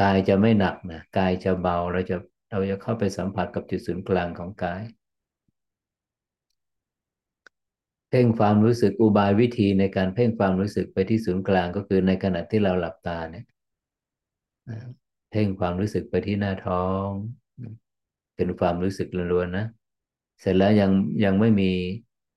[0.00, 2.16] กายจะไม่หนักนะกายจะเบาเราจะ
[2.50, 4.82] เราจะเข้าไปสัมผัสกับจุดศูนย์กลางของกาย
[8.10, 13.46] เพ่งความรู้สึกอุบายวิธีในการเพ่งความรู้สึกไปที่ศูนย์กลางก็คือในขณะที่เราหลับตาเนี่ย
[15.30, 17.04] เพ่งความรู้สึกไปที่หน้าท้อง
[18.36, 19.66] เป็นความรู้สึกล้วนๆนะ
[20.40, 20.90] เสร็จแล้วยัง
[21.24, 21.70] ยังไม่มี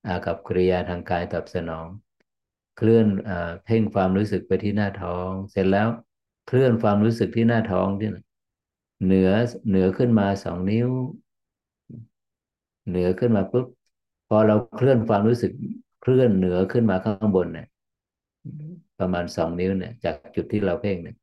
[0.08, 1.86] อากับกริยาทางกายตอบสนอง
[2.78, 3.08] เคลื่อน
[3.66, 5.88] เพ่งความรู้สึกไปที่หน้าท้อง เสร็จแล้ว
[6.48, 8.10] เคลื่อนความรู้สึกที่หน้าท้องที่
[9.06, 9.32] เหนือ
[9.70, 10.90] เหนือขึ้นมาสองนิ้ว
[12.90, 13.68] เหนือขึ้นมาปุ๊บ
[14.30, 15.52] พอเราเคลื่อนความรู้สึก
[16.02, 17.68] เคลื่อนเหนือขึ้นมาข้างบนเนี่ย
[19.00, 21.16] ประมาณสองนิ้วเนี่ย จากจุดที่เราเพ่งเนี่ย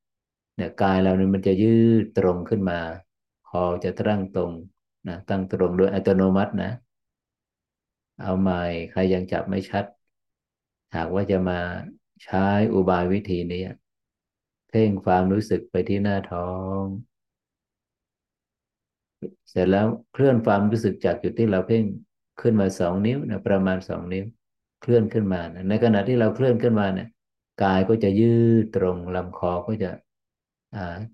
[0.57, 2.79] เนี่ยกายเราเนี่ยมันจะยืดตรงขึ้นมา
[3.49, 4.53] คอจะตั้งตรง
[5.09, 6.71] นะตั้งตรงโดยอัตโนมัตินะ
[8.23, 9.85] เอาใหม่ใครยังจับไม่ชัด
[10.97, 11.61] หากว่าจะมา
[12.25, 13.63] ใช้อุบายวิธีนี้
[14.69, 16.83] เพ่งความรู้สึกไปที่หน้าท้อง
[19.49, 21.85] เสร็จแล้วเคลื่อนความรู้สึกจากจุดที่เราเพ่ง
[22.41, 24.25] ขึ้นมาสองนิ้วนะประมาณสองนิ้ว
[24.81, 27.09] เคลื่อนขึ้นมานะในขณะที่เราเคลื่อนขึ้นมาเนี่ย
[27.63, 29.91] กายก็จะยืดตรงลำคอก็จะ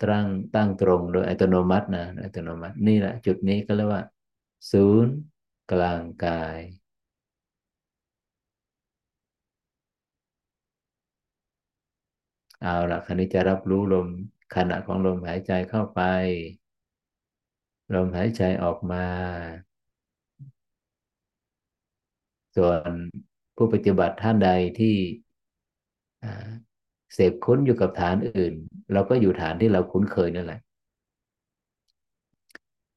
[0.01, 4.03] ตั้งตั้งตรงโดยอัตโนมัตินะอัตโนมัตินี่แหละจุดนี้ก็เรียกว่า
[4.71, 5.15] ศูนย์
[5.73, 6.59] กลางกาย
[12.63, 14.07] เอาละคราวนี้จะรับรู้ลม
[14.55, 16.01] ขณะของลมหายใจเข้าไป
[17.95, 19.05] ลมหายใจออกมา
[22.57, 22.91] ส่วน
[23.57, 24.97] ผู้ปฏิบัติท่านใดที่
[27.15, 28.55] เสพคุ้นอยู่กับฐานอื่น
[28.93, 30.61] เราก็อยู่ฐานที่เราคุ้นเคยนั่นแหละ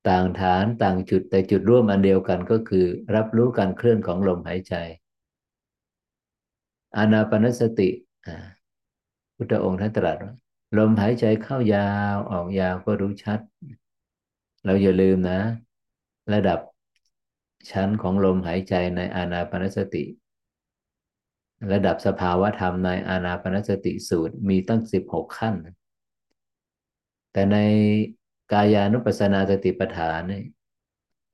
[0.09, 4.73] ต่างฐานต่างจุดแต่จุดร่วมอันเดียวกันก็คือ รับรู้การเคลื่อนของลมหายใจ
[6.97, 7.89] อานาปนสติ
[9.35, 10.33] พุทธองค์ท่านตรัสว่า
[10.77, 13.39] ลมหายใจเข้ายาวออกยาวก็รู้ชัด
[14.65, 15.39] เราอย่าลืมนะ
[16.33, 16.59] ระดับ
[17.71, 20.05] ชั้นของลมหายใจในอานาปนสติ
[21.71, 25.55] ระดับสภาวะธรรมในอานาปนสติสูตรมีตั้งสิบหกขั้น
[27.31, 27.57] แต่ใน
[28.53, 30.21] กายานุปัสสนาสติปัฏฐาน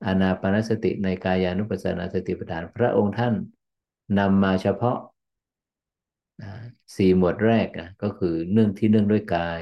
[0.06, 3.34] อานาปนสติในกายานุปัสสนาสติปัฏฐาน พระองค์ท่าน
[4.18, 4.98] นำมาเฉพาะ
[6.96, 7.68] สี่หมวดแรก
[8.02, 9.60] ก็คือเนื่องที่เนื่องด้วยกาย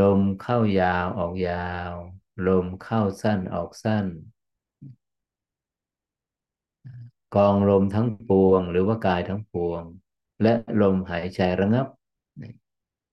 [0.00, 1.92] ลมเข้ายาวออกยาว
[2.48, 4.06] ลมเข้าสั้นออกสั้น
[7.36, 9.82] กองลมทั้งปวง หรือว่ากายทั้งปวง
[10.42, 11.86] และลมหายใจระงับ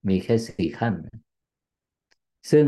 [0.08, 0.94] มีแค่สี่ขั้น
[2.52, 2.66] ซึ่ง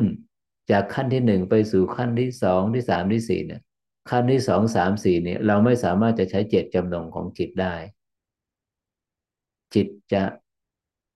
[0.71, 3.61] จากขั้นที่หนึ่งไปสู่ขั้นที่สองที่สามที่สี่เนี่ย
[4.09, 7.75] ขั้นที่สองสามสี่เนี่ย เราไม่สามารถจะใช้เจตจำนงของจิตได้
[9.73, 10.23] จิตจะ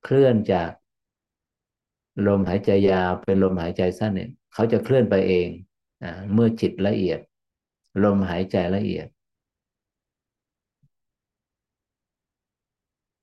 [0.04, 0.70] เคลื่อนจาก
[2.28, 5.48] ลมหายใจยาวเป็นลมหายใจสั้นเนี่ย เขาจะเคลื่อนไปเอง
[6.04, 7.20] อเมื่อจิตละเอียด
[8.04, 9.08] ลมหายใจละเอียด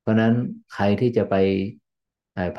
[0.11, 0.33] ราะนั้น
[0.73, 1.35] ใครที่จะไป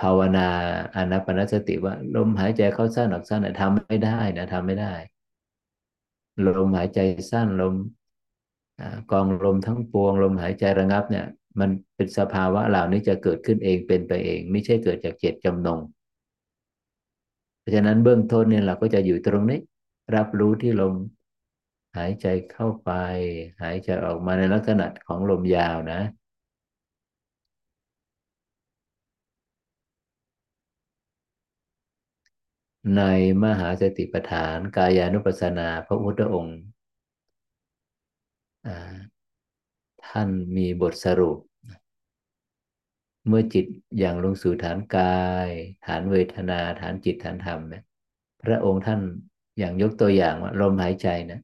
[0.00, 0.48] ภาวนา
[0.96, 4.94] อนัปนสติว่า ลมหายใจเข้าสั้นออกสั้นทำไม่ได้นะทำไม่ได้
[6.58, 7.74] ลมหายใจสั้นลม
[9.12, 11.26] กองลมทั้งปวง ลมหายใจระงับเนี่ย
[11.60, 15.80] มันเป็นสภาวะเหล่านี้จะเกิดขึ้นเองเป็นไปเอง ไม่ใช่เกิดจากเจตจำนง
[17.58, 19.60] เพราะฉะนั้นเบื้องต้นเนี่ยเราก็จะอยู่ตรงนี้
[20.16, 20.94] รับรู้ที่ลม
[21.96, 22.90] หายใจเข้าไป
[23.62, 26.00] หายใจออกมาในลักษณะของลมยาวนะ
[32.96, 33.02] ใน
[33.44, 36.58] มหาสติปัฏฐานกายานุปัสสนาพระพุทธองค์
[40.06, 41.38] ท่านมีบทสรุป
[43.26, 43.66] เมื่อจิต
[43.98, 45.48] อย่างลงสู่ฐานกาย
[45.86, 47.82] ฐานเวทนาฐานจิตฐานธรรมเนี่ย
[48.42, 49.00] พระองค์ท่าน
[49.58, 51.40] อย่างยกตัวอย่างว่าลมหายใจนะ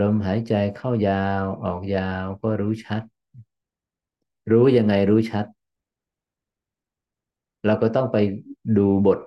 [0.00, 3.02] ลมหายใจเข้ายาวออกยาวก็รู้ชัด
[4.52, 5.46] รู้ยังไงรู้ชัด
[7.66, 8.16] เราก็ต้องไป
[8.76, 9.18] ดูบท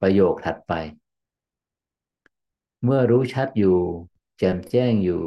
[0.00, 0.72] ประโยคถัดไป
[2.84, 3.78] เมื่อรู้ชัดอยู่
[4.38, 5.22] แจ่มแจ้งอยู่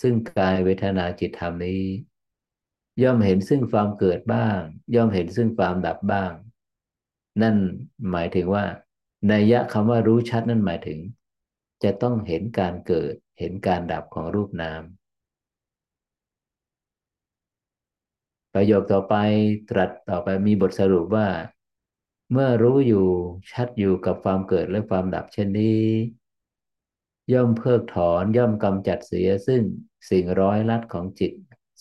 [0.00, 1.82] ซึ่งกายเวทนาจิตธรรมนี้
[3.02, 4.58] ย่อมเห็นซึ่งความเกิดบ้าง
[4.94, 6.32] ย่อมเห็นซึ่งความดับบ้าง
[7.42, 7.56] นั่น
[8.10, 8.64] หมายถึงว่า
[9.28, 10.98] ในยะคำว่ารู้ชัดนั่นหมายถึง
[11.84, 14.82] จะต้องเห็นการเกิด เห็นการดับของรูปนาม
[18.54, 19.14] ประโยคต่อไป
[19.70, 21.26] ตรัสต่อไปมีบทสรุปว่า
[22.32, 23.06] เมื่อรู้อยู่
[23.52, 25.82] ชัดอยู่กับความเกิดและความดับเช่นนี้
[27.32, 29.62] ย่อมเพิกถอนย่อมกำจัดเสียซึ่ง
[30.10, 31.32] สิ่งร้อยลัดของจิต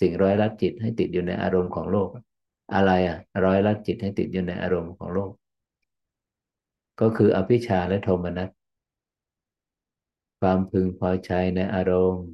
[0.01, 2.09] สิ่งร้อยลัดจิตให้ติดอยู่ในอารมณ์ของโลก
[2.73, 5.31] อะไรอะ ร้อยลัดจิตให้ติดอยู่ในอารมณ์ของโลก
[7.01, 8.49] ก็คืออภิชาและโทมนัส
[10.39, 12.27] ความพึงพอใจในอารมณ์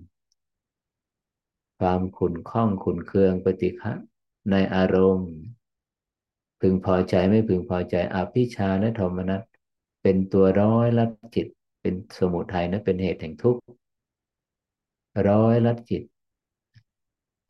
[1.80, 3.92] ความขุนข้องขุนเคืองปฏิฆะ
[4.52, 5.32] ในอารมณ์
[6.62, 9.42] พึงพอใจไม่พึงพอใจอภิชาและโทมนัส
[10.02, 11.48] เป็นตัวร้อยลัดจิต
[11.82, 13.62] เป็นสมุทัยนะเป็นเหตุแห่งทุกข์
[15.30, 16.04] ร้อยลัดจิต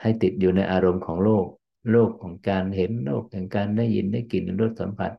[0.01, 1.45] ให้ติดอยู่ในอารมณ์ของโลก
[1.91, 5.11] โลกของการเห็นโลกแห่งการได้ยินได้กลิ่นรสสัมผัส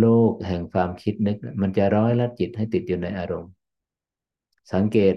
[0.00, 3.52] โลกแห่งความคิดนึก มันจะร้อยลัดจิตให้ติดอยู่ในอารมณ์
[4.72, 5.14] สังเกต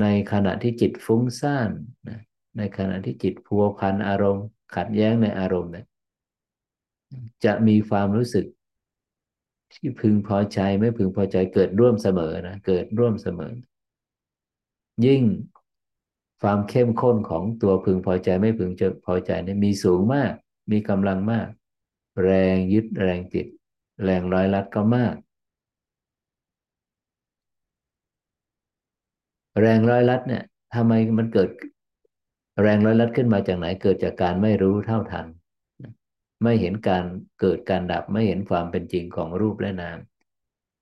[0.00, 1.70] ในขณะที่จิตฟุ้งซ่าน
[2.56, 4.46] ในขณะที่จิตพัวพันอารมณ์
[4.76, 5.86] ขัดแย้งในอารมณ์เนี่ย
[7.44, 8.46] จะมีความรู้สึก
[9.72, 13.52] ที่พึงพอใจไม่พึงพอใจเกิดร่วมเสมอนะเกิดร่วมเสมอ
[15.06, 15.22] ยิ่ง
[16.42, 20.32] ความเข้มข้นของตัวพึงพอใจไม่พึงจะพอใจนี่มีสูงมาก
[20.72, 21.48] มีกำลังมาก
[22.24, 23.46] แรงยึดแรงติด
[24.04, 25.14] แรงร้อยลัดก็มาก
[29.60, 30.44] แรงร้อยลัดเนี่ย
[30.74, 31.48] ทำไมมันเกิด
[32.62, 35.26] แรงร้อยลัดขึ้นมาจากไหนเกิดจากการไม่รู้เท่าทัน
[36.42, 37.04] ไม่เห็นการ
[37.40, 39.98] เกิดการดับไม่เห็นความเป็นจริงของรูปและนาม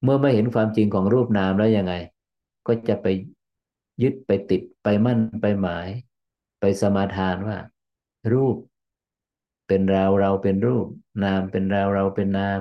[0.03, 1.95] เมื่อไม่เห็นความจริงของรูปนามแล้วยังไง
[2.67, 3.07] ก็จะไป
[4.03, 5.89] ยึดไปติดไปมั่นไปหมาย
[6.61, 7.59] ไปสมาทานว่า
[8.33, 8.57] รูป
[9.69, 10.87] เป็นเราเราเป็นรูป
[11.25, 12.61] นามเป็นเราเราเป็นนาม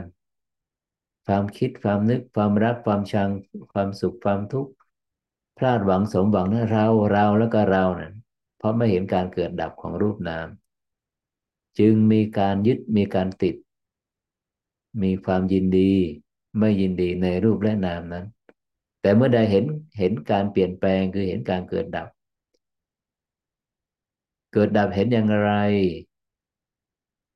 [1.26, 3.30] ความคิดความนึกความรักความชัง
[3.74, 4.72] ความสุขความทุกข์
[5.58, 8.17] พลาดหวังสมหวังนะเราเราแล้วก็เรานะ่ะ
[8.58, 10.48] เพราะไม่เห็นการเกิดดับของรูปนาม
[11.80, 13.56] จึงมีการยึดมีการติด
[15.04, 15.94] มีความยินดี
[16.60, 18.26] ไม่ยินดีในรูปและนามนั้น
[19.02, 19.66] แต่เมื่อใดเห็น
[20.00, 22.08] เห็นการเปลี่ยนแปลงคือเห็นการเกิดดับ
[24.54, 25.52] เกิดดับเห็นอย่างไร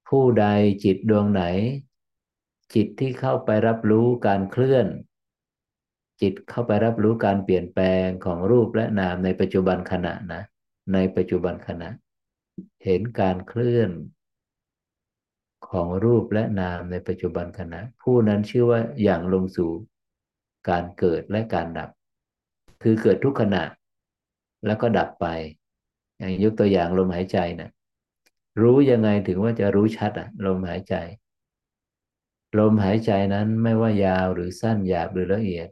[0.09, 0.45] ผู้ใด
[0.83, 1.43] จิตดวงไหน
[2.73, 4.87] จิตที่เข้าไปรับรู้การเคลื่อน
[6.21, 10.41] จิตเข้าไปรับรู้การเปลี่ยนแปลงของรูปและนามในปัจจุบันขณะนะ
[10.93, 11.89] ในปัจจุบันขณะ
[12.83, 13.91] เห็นการเคลื่อน
[15.69, 19.71] ของรูปและนามในปัจจุบันขณะ ผู้นั้นชื่อว่าอย่างลงสู่
[20.69, 21.89] การเกิดและการดับ
[22.83, 23.63] คือเกิดทุกขณะ
[24.65, 25.27] แล้วก็ดับไป
[26.17, 27.69] อย่างยกตัวอย่างลมหายใจนะ
[28.61, 30.95] รู้ยังไงถึงว่าจะรู้ชัดอะลมหายใจ
[32.59, 35.67] ลมหายใจนั้นไม่ว่ายาวหรือสั้นหยาบหรือละเอียด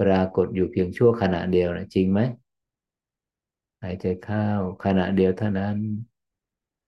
[0.00, 2.20] ปรากฏอยู่เพียงชั่วขณะเดียวนะจริงไหม
[3.82, 4.46] หายใจเข้า
[4.84, 5.76] ขณะเดียวเท่านั้น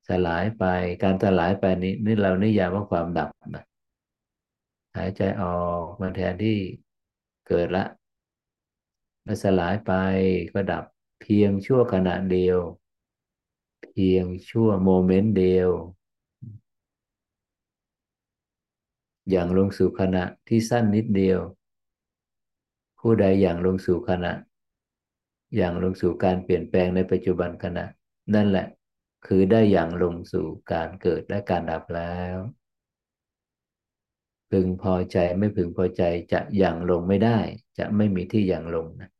[0.09, 0.65] สลายไป
[1.03, 3.65] การสลายไปนี้นี่เรานิยามว่าความดับนะ
[4.97, 6.59] หายใจออกมาแทนที่
[7.49, 7.85] เกิดละ
[9.25, 9.93] แล้วสลายไป
[10.53, 10.85] ก็ดับ
[11.21, 12.59] เพียงชั่วขณะเดียว
[13.83, 15.71] เพียงชั่วโมเมนต์เดียว
[19.31, 21.41] อย่างลงสู่ขณะที่สั้นนิดเดียว
[22.99, 24.33] ผู้ใดอย่างลงสู่ขณะ
[25.57, 27.87] อย่างลงสู่การเปลี่ยนแปลงในปัจจุบันขณะ
[28.35, 28.67] นั่นแหละ
[29.27, 32.37] คือได้อย่างลงสู่การเกิดและการดับแล้ว
[34.51, 36.03] พึงพอใจไม่พึงพอใจ
[36.33, 37.39] จะอย่างลงไม่ได้
[37.79, 39.11] จะไม่มีที่อย่างลงนะ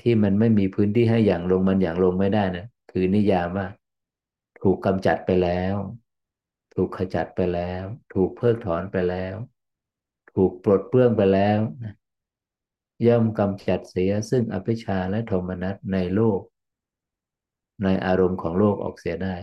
[0.00, 3.66] ที่มันไม่มีพื้นที่ให้อย่างลงมันอย่างลงไม่ได้นะคือนิยามว่า
[4.60, 5.74] ถูกกำจัดไปแล้ว
[6.74, 9.34] ถูกขจัดไปแล้ว ถูกเพิกถอนไปแล้ว
[10.34, 11.58] ถูกปลดเปลื้องไปแล้ว
[13.06, 16.40] ย่อมกำจัดเสียซึ่งอภิชาและโทมนัสในโลก
[17.84, 19.34] ในอารมณ์ของโลกออกเสียได้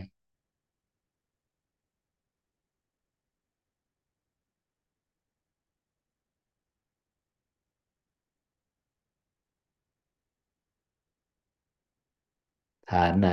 [12.92, 13.30] ฐานไหน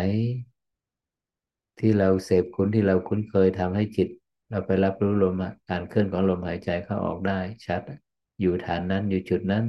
[1.79, 4.09] ที่เราเสพคุ้นที่เราคุ้นเคยทำให้จิต
[4.51, 5.35] เราไปรับรู้ลม
[5.69, 7.81] การเคลื่อนของลมหายใจเข้าออกได้ชัด
[8.41, 9.65] อยู่ฐานนั้นอยู่จุดนั้น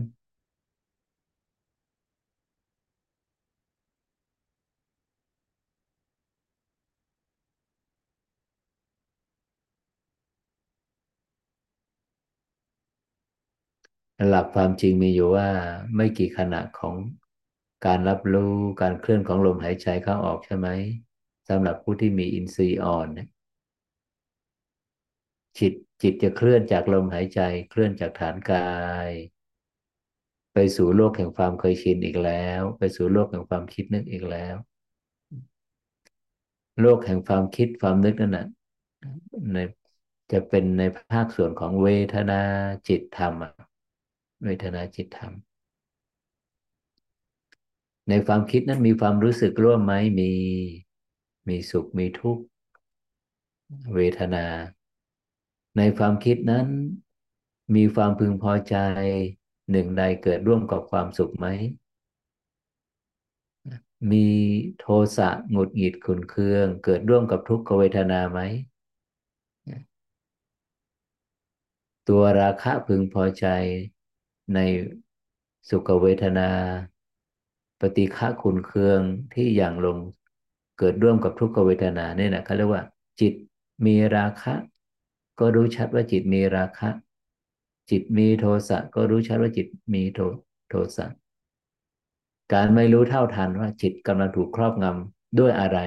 [14.30, 15.50] หลักความจริงมีอยู่ว่า
[15.96, 16.96] ไม่กี่ขณะของ
[17.86, 20.68] การรับรู้การเคลื่อนของลมหายใจเข้าออกใช่ไหม
[21.50, 23.08] สำหรับผู้ที่มีอินทรีย์อ่อน
[25.60, 28.70] จิตจิตจะเคลื่อนจากลมหายใจ เคลื่อนจากฐานกา
[29.08, 29.10] ย
[30.54, 34.56] ไปสู่โลกแห่งความเคยชินอีกแล้ว ไปสู่โลกแห่งความคิดนึกอีกแล้ว
[36.82, 38.48] โลกแห่งความคิดความนึกนั่นนะ
[39.54, 39.58] ใน
[40.32, 42.42] จะเป็นในภาคส่วนของเวทนา
[42.88, 43.34] จิตธรรม
[44.44, 45.34] เวทนาจิตธรรม
[48.10, 50.32] ในความคิดนั้นมีความรู้สึกร่วมไหมมี
[51.48, 52.44] มีสุขมีทุกข์
[53.96, 54.46] เวทนา
[55.78, 56.68] ในความคิดนั้น
[57.76, 58.76] มีความพึงพอใจ
[59.72, 61.46] หนึ่งใดเกิดร่วมกับความสุขไหม
[64.12, 64.28] มี
[64.80, 64.86] โท
[65.18, 68.40] สะหงุดหงิดขุนเคือง เกิดร่วมกับทุกขเวทนาไหม
[72.10, 73.46] ตัวราคะพึงพอใจ
[74.56, 74.60] ใน
[75.70, 76.50] สุขเวทนา
[77.80, 79.00] ปฏิฆะขุนเคือง
[79.34, 79.98] ที่อย่างลง
[80.78, 82.84] เกิดร่วมกับทุกขเวทนาเนี่ยนะเขาเรียกว่า
[83.22, 83.34] จิต
[83.86, 84.54] มีราคะ
[85.40, 86.90] ก็รู้ชัดว่าจิตมีราคะ
[87.90, 90.20] จิตมีโทสะก็รู้ชัดว่าจิตมีโท
[90.70, 91.06] โทสะ
[92.54, 95.80] การไม่รู้เท่าทันว่าจิตกำลังถูกครอบงำด้วยอะไร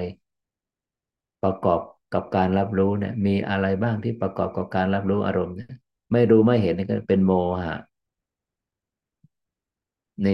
[1.43, 1.81] ประกอบ
[2.15, 5.73] กับการรับรู้เนี่ยมีอะไรบ้างที่ประกอบกับการรับรู้อารมณ์เนี่ย
[6.13, 7.33] ไม่รู้ไม่เห็นนี่ก็เป็นโม
[7.67, 7.77] หะ
[10.23, 10.29] ใน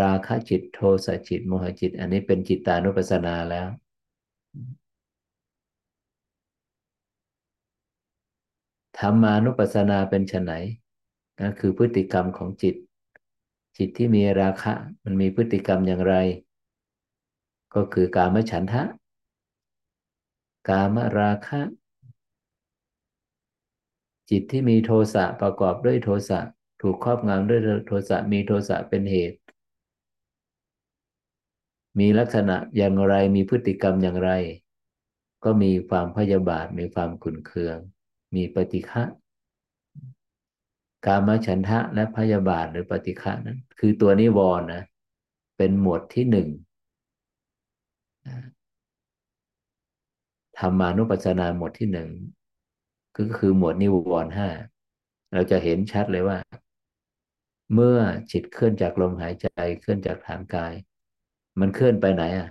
[0.00, 3.68] ราคะจิตโทสะจิตโมหจิต อันนี้เป็นจิตตานุปัสสนาแล้ว
[8.98, 10.52] ธรรมานุปัสสนาเป็นไน
[11.40, 12.74] ก็คือพฤติกรรมของจิต
[13.76, 14.72] จิตที่มีราคะ
[15.04, 16.14] มันมีพฤติกรรมอย่างไร
[17.74, 18.82] ก็คือกามฉันทะ
[20.68, 21.60] กามราคะ
[24.30, 26.40] จิตที่มีโทสะประกอบด้วยโทสะ
[26.82, 29.38] ถูกครอบงำด้วยโทสะมีโทสะเป็นเหตุ
[31.98, 34.30] มีลักษณะอย่างไรมีพฤติกรรมอย่างไร
[35.44, 37.76] ก็มีความพยาบาทมีความขุนเคือง
[38.34, 39.02] มีปฏิฆะ
[41.06, 44.82] กามฉันทะและพยาบาทหรือปฏิฆะนั้น คือตัวนิวรณ์นะ
[45.56, 46.48] เป็นหมวดที่หนึ่ง
[50.58, 52.08] ธรรมานุปัสสนาหมวดที่หนึ่ง
[53.16, 54.48] ก็คือหมวดนิวรณ์ห้า
[55.32, 56.38] เราจะเห็นชัดเลยว่า
[57.74, 57.98] เมื่อ
[58.32, 59.46] จิตเคลื่อนจากลมหายใจ
[59.80, 60.74] เคลื่อนจากฐานกาย
[61.60, 62.48] มันเคลื่อนไปไหนอะ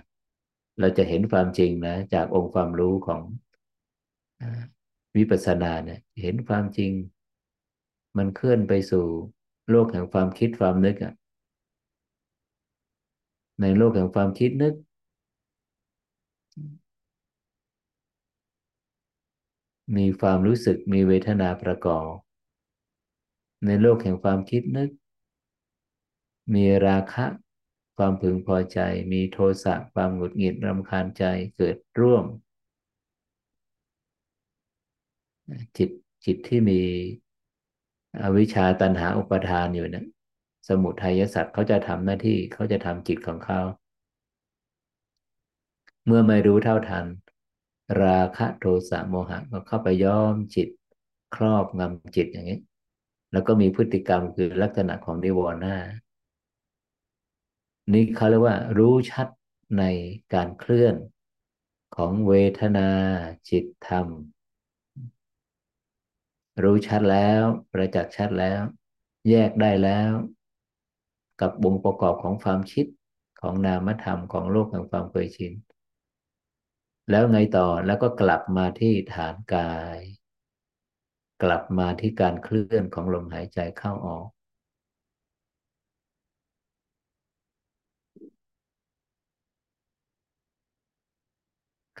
[0.80, 3.22] เราจะเห็นความจริงนะจากองค์ความรู้ของ
[5.16, 6.92] วิปัสสนาเนี่ย เห็นความจริง
[8.16, 9.06] มันเคลื่อนไปสู่
[9.70, 11.14] โลกแห่งความคิดความนึกอะ
[13.60, 14.74] ในโลกแห่งความคิดนึก
[19.96, 22.08] มีความรู้สึกมีเวทนาประกอบ
[23.66, 24.90] ในโลกแห่งความคิดนึก
[26.54, 27.24] มีราคะ
[27.96, 28.78] ความพึงพอใจ
[29.12, 31.24] มีโทสะความหงุดหงิดรำคาญใจ
[31.56, 32.24] เกิดร่วม
[35.76, 35.90] จิต
[36.24, 36.80] จิตที่มี
[38.22, 40.06] อวิชชาตันหาอุปทานอยู่นะ
[40.68, 43.60] สมุทัยสัตว์เขาจะทำหน้าที่เขาจะทำจิตของเขา
[46.06, 47.06] เมื่อไม่รู้เท่าทัน
[48.02, 50.68] ราคะโทสะโมหะก็เข้าไปย้อมจิต
[51.34, 52.60] ครอบงำจิตอย่างนี้
[53.32, 55.76] แล้วก็มีพฤติกรรมคือลักษณะของนิวรณ์ห้า
[57.90, 59.28] นี่เขาเรียกว่า รู้ชัด
[59.78, 59.84] ใน
[60.34, 60.94] การเคลื่อน
[61.96, 62.88] ของเวทนา
[63.48, 64.06] จิตธรรม
[66.62, 68.62] รู้ชัดแล้ว ประจักษ์ชัดแล้ว
[69.30, 70.12] แยกได้แล้ว
[71.40, 72.86] กับวงประกอบของความคิด
[73.40, 75.52] ของนามธรรมของโลกแห่งความเคยชิน
[77.10, 79.98] แล้วไงต่อแล้วก็กลับมาที่ฐานกาย
[81.42, 84.26] กลับมาที่การเคลื่อนของลมหายใจเข้าออก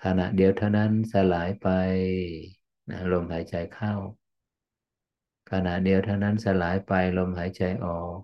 [0.04, 1.68] ขณะเดียวเท่านั้นสลายไป
[2.90, 3.94] นะลมหายใจเข้า
[5.50, 8.18] ขณะเดียวเท่านั้นสลายไปลมหายใจออก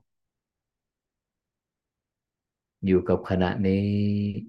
[2.84, 4.48] อยู่กับขณะนี้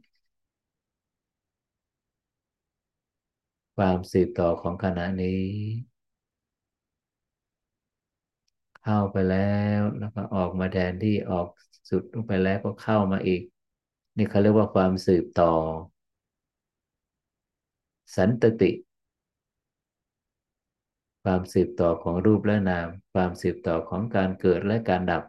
[3.75, 5.41] ความสืบต่อของขณะนี้
[8.81, 9.37] เข้าไปแล้
[9.79, 11.47] วแล้วก็ออกมาแทนที่ออก
[11.89, 13.41] สุดลงไปแล้วก็เข้ามาอีก
[14.17, 15.45] นี่เขาเรียกว่าความสืบต่อ
[18.15, 18.71] สันตติ
[21.23, 25.23] ความสืบต่อของรูปและนาม ความสืบต่อของการเกิดและการดับ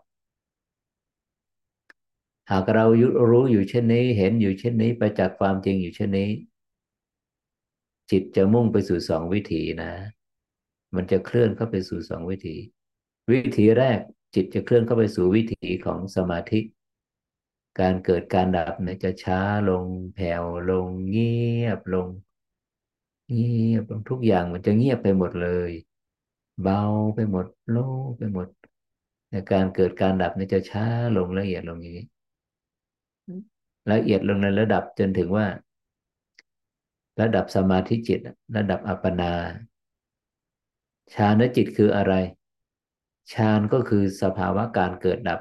[2.50, 2.86] หากเรา
[3.30, 6.30] รู้อยู่เช่นนี้ เห็นอยู่เช่นนี้ไปจากความจริงอยู่เช่นนี้
[8.10, 9.92] จิตจะมุ่งไปสู่สองวิถีนะ
[10.94, 12.56] มันจะเคลื่อนเข้าไปสู่สองวิถี
[13.30, 14.00] วิถีแรก
[14.34, 16.60] จิตจะเคลื่อนเข้าไปสู่วิถีของสมาธิ
[17.80, 22.08] การเกิดการดับเนี่ยจะช้าลงแผ่วลงเงียบลง
[23.32, 25.70] เงียบลงทุกอย่างมันจะเงียบไปหมดเลย
[26.62, 26.82] เบา
[27.14, 28.48] ไปหมดโล่ไปหมด
[29.30, 30.84] ในการเกิดการดับนี่จะช้า
[31.16, 32.06] ลงละเอียดลงอย่างนี้
[33.92, 35.46] ละเอียดลงในระดับจนถึงว่า
[37.20, 38.20] ระดับสมาธิจิต
[38.56, 39.32] ระดับอัปปนา
[41.14, 42.14] ฌานจิตคืออะไร
[43.32, 45.40] ฌานก็คือสภาวะการเกิดดับ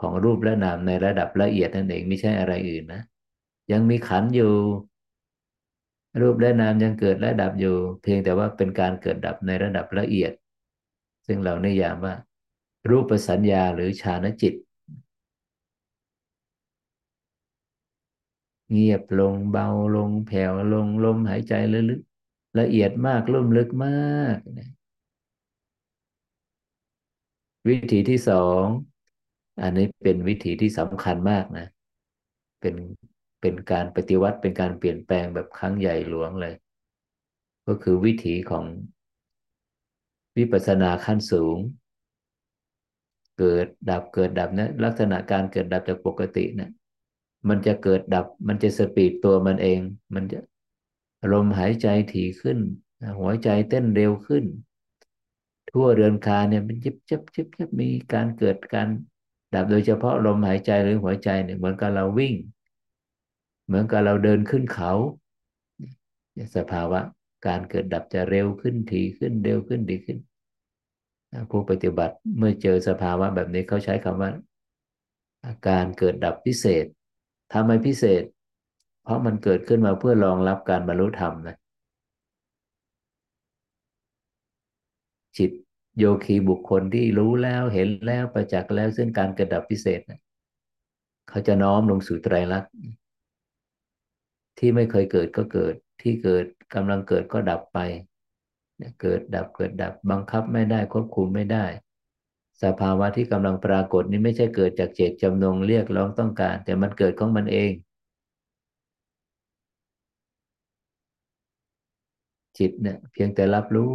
[0.00, 3.02] ของรูปและนามในระดับละเอียดนั่นเองไม่ใช่อะไรอื่นนะ
[3.72, 4.52] ยังมีขันอยู่
[6.20, 10.32] รูปและนามยังเกิดและดับอยู่ เพียงแต่ว่าเป็นการเกิดดับในระดับละเอียด
[11.26, 12.14] ซึ่งเรานิยามว่า
[12.90, 14.54] รูปสัญญาหรือฌานจิต
[18.70, 22.00] เงียบลงเบาลงแผ่วลงลมหายใจลึก
[22.58, 24.36] ละเอียดมากลุ่มลึกมาก
[27.68, 28.64] วิธีที่สอง
[29.62, 31.66] อันนี้เป็นวิธีที่สำคัญมากนะ
[32.60, 32.74] เป็น
[33.40, 36.54] เป็นการปฏิวัติเป็นการเปลี่ยนแปลงแบบครั้งใหญ่หลวงเลย
[37.66, 38.64] ก็คือวิถีของ
[40.36, 41.58] วิปัสสนาขั้นสูง
[43.38, 46.70] เกิดดับเกิดดับนะลักษณะการเกิดดับจากปกตินะ
[47.48, 49.80] มันจะเกิดดับ มันจะสปีดตัวมันเอง
[50.14, 50.38] มันจะ
[51.32, 52.58] ลมหายใจถี่ขึ้น
[53.20, 54.44] หัวใจเต้นเร็วขึ้น
[55.70, 58.88] ทั่วเรือนคาเนี่ยมันยิบยิบยิบยิบมีการเกิดการ
[59.54, 62.34] ดับโดยเฉพาะลมหายใจหรือหัวใจเนี่ยเหมือนกับเราวิ่ง
[63.68, 64.92] เหมือนกับเราเดินขึ้นเขา
[66.56, 67.00] สภาวะ
[67.46, 70.18] การเกิดดับจะเร็วขึ้นถี่ขึ้นเร็วขึ้นดีขึ้น
[71.50, 74.30] ผู้ปฏิบัติเมื่อเจอสภาวะแบบนี้เขาใช้คำว่า
[75.44, 76.84] อาการเกิดดับพิเศษ
[77.52, 78.22] ทำไมพิเศษ
[79.02, 81.56] เพราะมันเกิดขึ้นมาเพื่อรองรับการบรรลุธรรมนะ
[85.36, 85.50] จิต
[85.98, 90.20] โยคีบุคคลที่รู้แล้วเห็นแล้วประจักษ์แล้วซึ่งการเกิดดับพิเศษนะ
[91.28, 92.72] เขาจะน้อมลงสู่ไตรลักษณ์
[94.58, 96.44] ที่ไม่เคยเกิดก็เกิด ที่เกิด
[96.74, 97.78] กำลังเกิดก็ดับไป
[99.00, 101.64] เกิดดับเกิดดับบังคับไม่ได้ควบคุมไม่ได้
[102.62, 107.72] สภาวะที่กำลังปรากฏนี้ไม่ใช่เกิดจากเจตจำนงเรียกร้องต้องการ แต่มันเกิดของมันเอง
[112.58, 113.94] จิตเนี่ยเพียงแต่รับรู้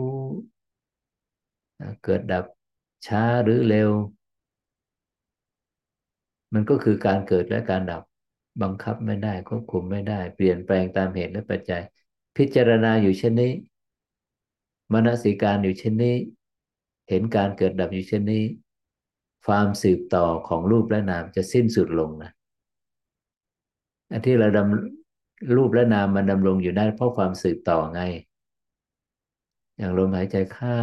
[2.04, 2.46] เกิดดับ
[3.08, 3.92] ช้าหรือเร็ว
[6.54, 8.04] มันก็คือการเกิดและการดับ
[8.62, 11.82] บังคับไม่ได้ควบคุมไม่ได้ เปลี่ยนแปลงตามเหตุและปัจจัย
[12.38, 13.52] พิจารณาอยู่เช่นนี้
[14.94, 16.16] มนสิการอยู่เช่นนี้
[17.10, 18.44] เห็นการเกิดดับอยู่เช่นนี้
[19.46, 22.32] ความสืบต่อของรูปและนามจะสิ้นสุดลงนะ
[24.12, 28.02] อันที่เราดำรูปและนามมันดำรงอยู่ได้เพราะความสืบต่อไง
[29.78, 30.82] อย่างลมหายใจเข้า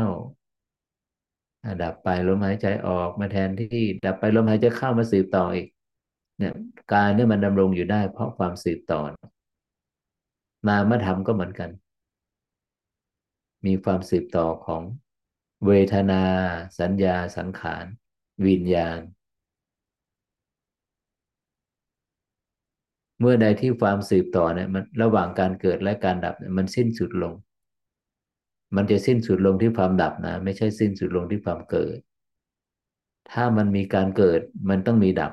[1.83, 5.69] ดับไปลมหายใจออกมาแทนที่ ดับไปลมหายใจเข้ามาสืบต่ออีก
[6.41, 6.55] เนี่ย
[6.93, 9.01] กายเนี่ยมันดำรงอยู่ได้ เพราะความสืบต่อ
[10.69, 11.71] นามธรรมก็เหมือนกัน
[13.67, 14.83] มีความสืบต่อของ
[15.67, 16.23] เวทนา
[16.79, 17.85] สัญญา สังขาร
[18.47, 19.01] วิญญาณ
[23.21, 27.35] เมื่อใดที่ความสืบต่อเนี่ยมันระหว่างการเกิดและการดับมันสิ้นสุดลง
[28.77, 31.99] มันจะสิ้นสุดลงที่ความดับนะ ไม่ใช่สิ้นสุดลงที่ความเกิด
[33.33, 35.33] ถ้ามันมีการเกิดมันต้องมีดับ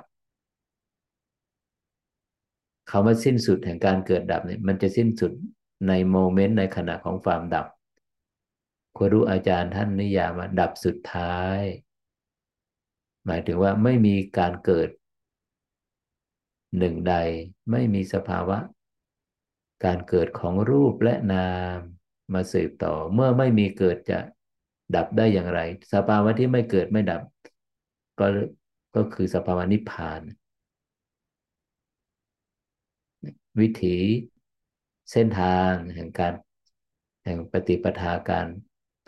[2.90, 5.32] คาว่าสิ้นสุดแห่งการเกิดดับเนี่ยมันจะสิ้นสุด
[5.88, 7.68] ในโมเมนต์ในขณะของความดับ
[8.98, 11.60] ครูอาจารย์ท่านนิยามว่าดับสุดท้าย
[13.26, 14.90] หมายถึงว่าไม่มีการเกิด
[16.78, 17.16] หนึ่งใด
[17.72, 18.58] ไม่มีสภาวะ
[19.86, 21.78] การเกิดของรูปและนาม
[22.34, 24.20] มาสืบต่อ เมื่อไม่มีเกิดจะ
[24.96, 25.60] ดับได้อย่างไร
[25.94, 27.22] สภาวะที่ไม่เกิดไม่ดับ
[28.20, 28.28] ก็
[28.96, 30.22] ก็คือสภาวะนิพพาน
[33.60, 33.98] วิถี
[35.12, 36.34] เส้นทางแห่งการ
[37.26, 38.48] แห่งปฏิปทาการ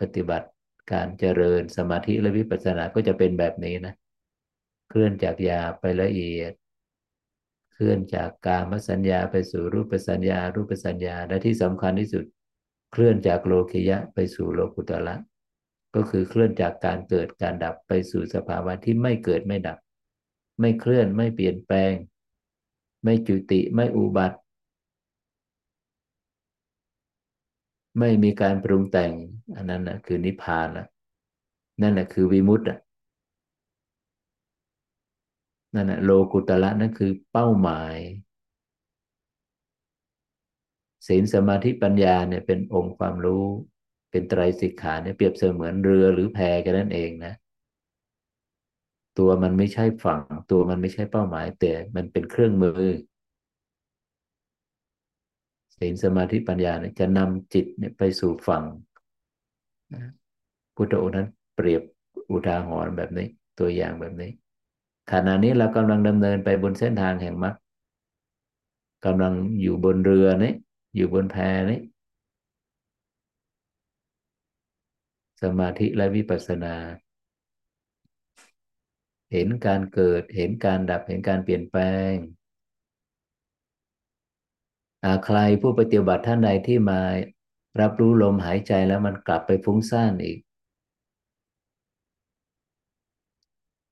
[0.00, 0.48] ปฏิบัติ
[0.92, 3.94] การเจริญสมาธิและวิปัสสนาก็จะเป็นแบบนี้นะ
[4.88, 6.52] เคลื่อนจากยาไปละเอียด
[7.72, 12.24] เคลื่อนจากกามสัญญาไปสู่รูปสัญญา รูปสัญญาและที่สำคัญที่สุด
[12.92, 15.16] เคลื่อนจากโลกิยะไปสู่โลกุตละ
[15.94, 19.78] ก็คือเคลื่อนจากการเกิดการดับไปสู่สภาวะที่ไม่เกิดไม่ดับ
[20.60, 21.92] ไม่เคลื่อนไม่เปลี่ยนแปลง
[23.04, 24.38] ไม่จุติไม่อุบัติ
[27.98, 29.12] ไม่มีการปรุงแต่ง
[29.56, 30.86] อันนั้นนะคือนิพพานละ
[31.82, 32.64] นั่นแหละคือวิมุตติ
[35.74, 37.96] นั่นแหละโลกุตละนั่นคือเป้าหมาย
[41.06, 43.44] ศีลสมาธิปัญญาเนี่ยเป็นองค์ความรู้
[44.10, 47.32] เป็นไตรสิกขาเนี่ยเปรียบเสมือนเรือหรือแพกันนั่นเองนะ
[49.18, 50.20] ตัวมันไม่ใช่ฝั่ง
[50.50, 52.82] ตัวมันไม่ใช่เป้าหมายแต่มันเป็นเครื่องมือ
[55.80, 58.64] ศีลสมาธิปัญญาเนี่ยจะนำจิตเนี่ยไปสู่ฝั่ง
[60.74, 61.82] พุทธองค์นั้นเปรียบ
[62.30, 63.28] อุทาหรณ์แบบนี้
[63.58, 64.30] ตัวอย่างแบบนี้
[65.12, 67.54] ขณะนี้เรากำลังดำเนินไปบนเส้นทางแห่งมรรค
[69.06, 70.52] กำลังอยู่บนเรือนี้
[70.96, 71.36] อยู่บนแพ
[71.70, 71.80] นี้
[75.42, 76.74] สมาธิและวิปัสสนา
[79.32, 82.12] เห็นการเกิด เห็นการดับ เห็นการเปลี่ยนแปลง
[85.24, 87.00] ใครผู้ปฏิบัติท่านใดที่มา
[87.80, 90.38] รับรู้ลมหายใจแล้วมันกลับไปฟุ้งซ่านอีก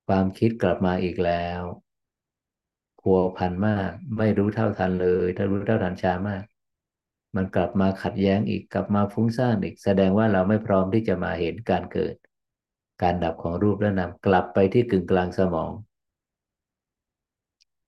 [0.07, 1.61] ความคิดกลับมาอีกแล้ว
[3.01, 6.45] พัวพันมาก ไม่รู้เท่าทันเลย ถ้ารู้เท่าทันช้ามาก
[7.37, 12.15] มันกลับมาขัดแย้งอีกกลับมาฟุ้งซ่านอีก แสดงว่าเราไม่พร้อมที่จะมาเห็นการเกิด
[13.03, 15.71] การดับของรูปและนามกลับไปที่กึ่งกลางสมอง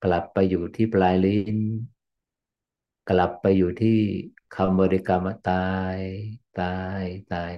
[0.03, 1.57] กลับไปอยู่ที่ปลายลิ้น
[3.13, 3.89] กลับไปอยู่ที่
[4.55, 5.53] คำบริกรรมตา
[5.95, 5.97] ย
[6.55, 6.65] ตา
[7.01, 7.51] ย ตาย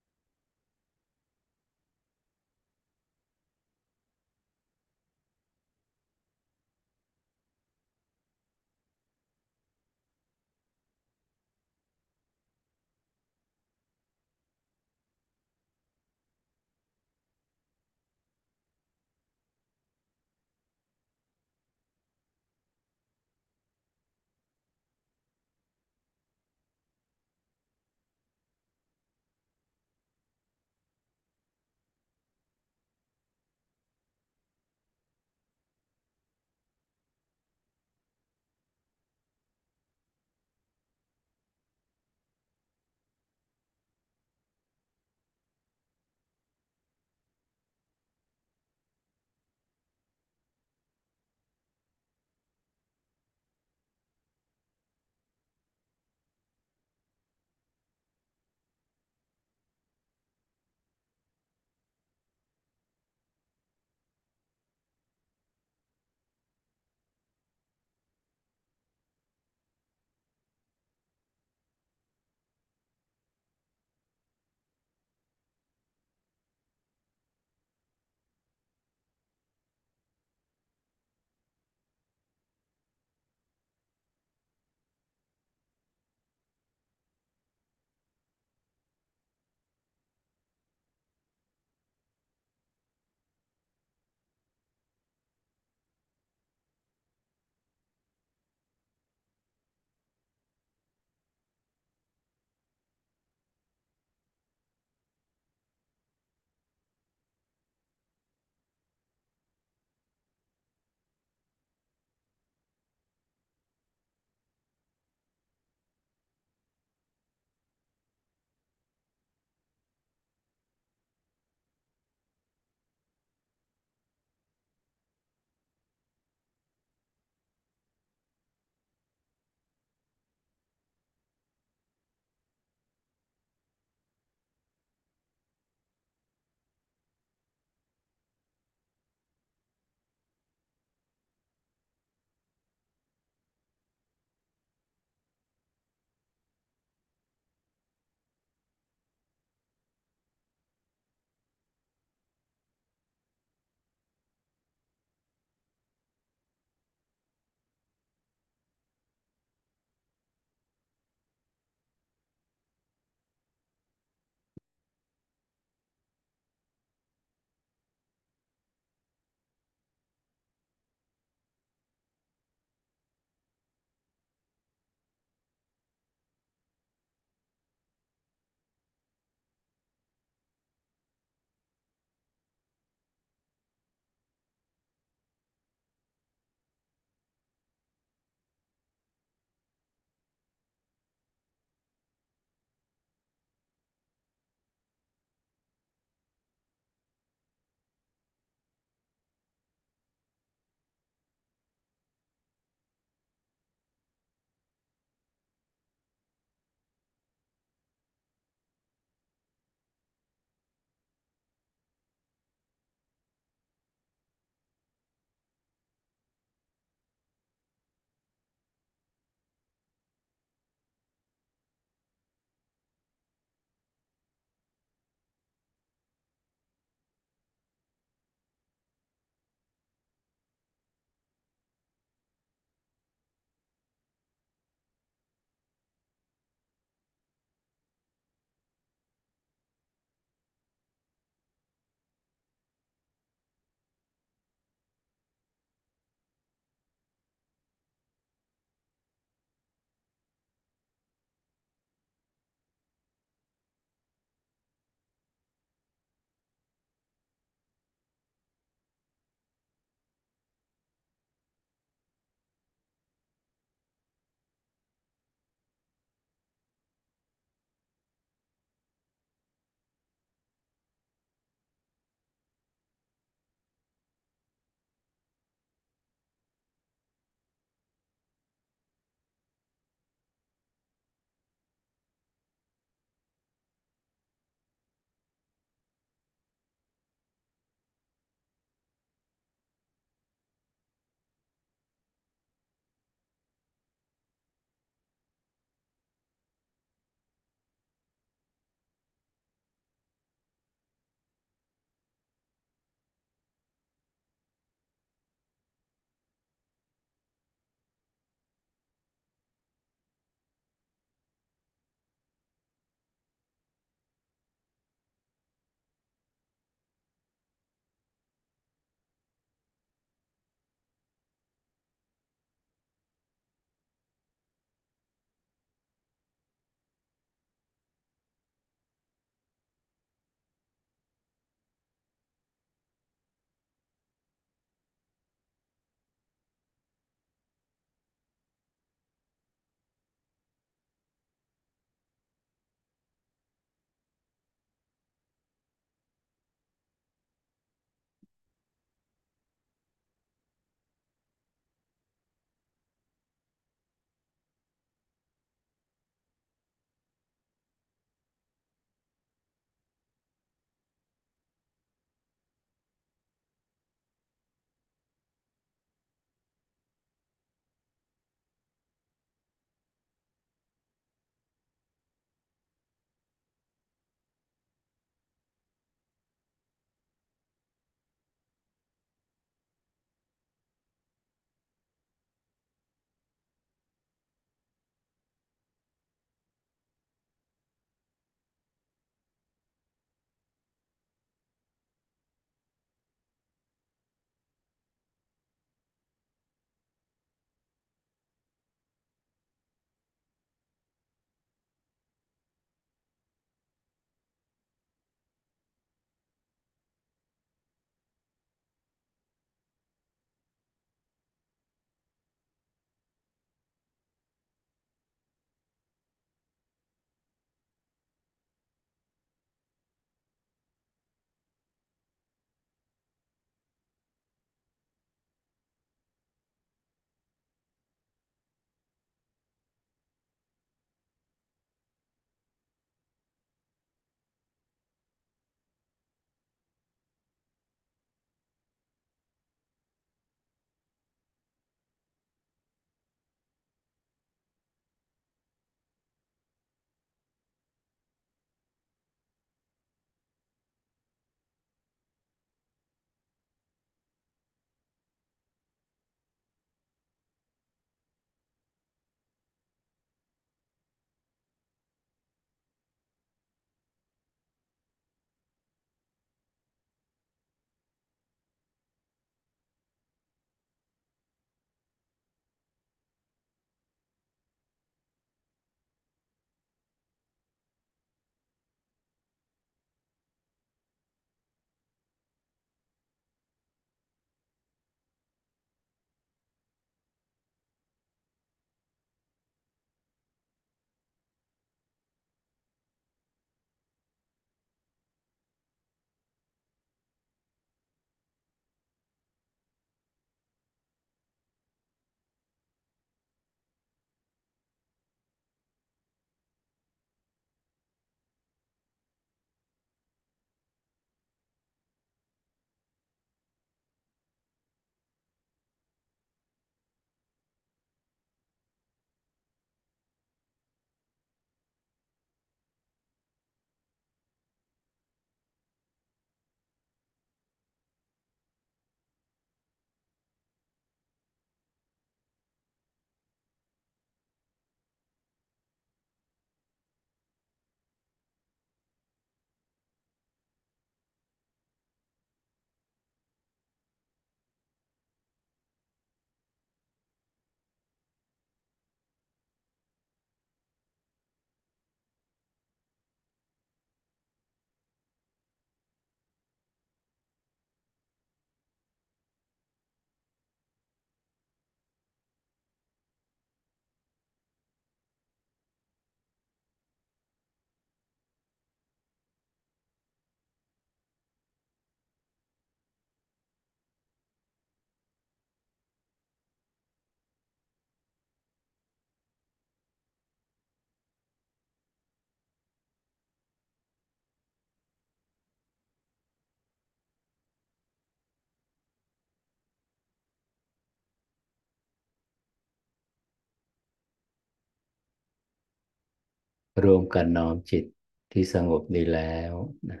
[596.84, 597.84] ร่วมกันน้อมจิต
[598.32, 599.52] ที่สงบดีแล้ว
[599.90, 600.00] นะ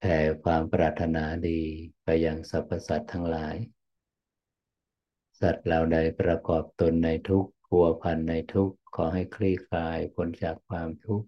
[0.00, 1.60] แผ่ความปรารถนาดี
[2.02, 3.56] ไปยังสรรพสัตว์ทั้งหลาย
[5.40, 11.26] สัตว์เราใดประกอบตนในทุกข์ัวพันในทุกข์ขอให้คลี่คลายพ้นจากความทุกข์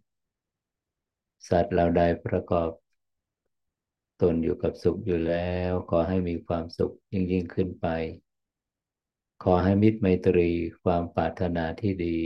[1.48, 2.70] สัตว์เราใดประกอบ
[4.22, 7.86] ตนอยู่กับสุขอยู่แล้วขอให้มีความสุขยิ่งยิ่งขึ้นไป
[9.44, 10.50] ขอให้มิตรไมตรี
[10.82, 12.18] ความปรารถนาที่ดี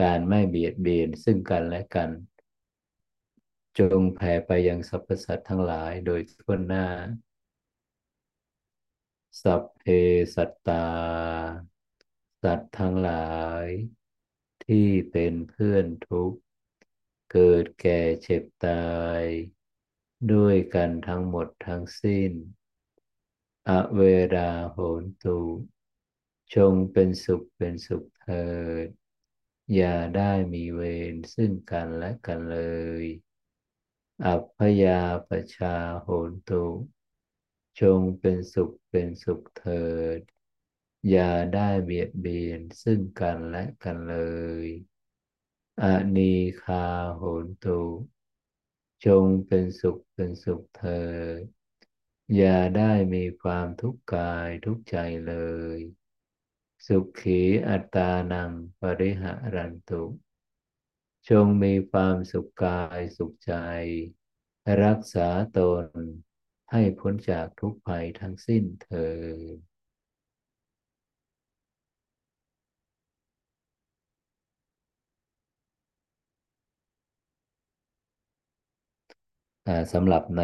[0.00, 2.10] การไม่เบียดเบียนซึ่งกันและกัน
[3.78, 6.86] จงแผ่ไปยังสรรพสัตว์ทั้งหลายโดยทั่วหน้า
[9.42, 9.82] สัพเพ
[10.34, 10.86] สัตตา
[12.42, 13.66] สัตว์ทั้งหลาย
[14.64, 16.38] ที่เป็นเพื่อนทุกข์
[17.32, 19.22] เกิดแก่เจ็บตาย
[20.32, 22.30] ด้วยกันทั้งหมดทั้งสิ้น
[23.68, 24.00] อเว
[24.34, 25.38] ราโหนตุ
[26.54, 28.46] จงเป็นสุขเป็นสุขเถิ
[28.86, 28.88] ด
[29.74, 32.58] อย่าได้มีเวรซึ่งกันและกันเล
[33.02, 33.04] ย
[34.24, 36.66] อัพพยาปชาโหนตุ
[37.80, 39.86] จงเป็นสุขเป็นสุขเถิ
[40.18, 40.20] ด
[41.10, 44.16] อย่าได้เบียดเบียนซึ่งกันและกันเล
[44.66, 44.68] ย
[45.82, 45.84] อ
[46.16, 46.86] นีคา
[47.16, 47.82] โหนตุ
[49.06, 51.04] จงเป็นสุขเป็นสุขเถิ
[51.40, 51.42] ด
[52.36, 54.96] อย่าได้มีความทุกข์กายทุกข์ใจ
[55.26, 55.34] เล
[55.76, 55.78] ย
[56.86, 60.02] สุขีอัตานังปริหารันตุ
[61.30, 63.52] จงมีความสุขกายสุขใจ
[64.84, 65.86] รักษาตน
[66.72, 69.08] ให้พ้นจากทุกภัยทั้งสิ้นเถิ
[69.54, 69.58] ด
[79.92, 80.42] สำหรับใน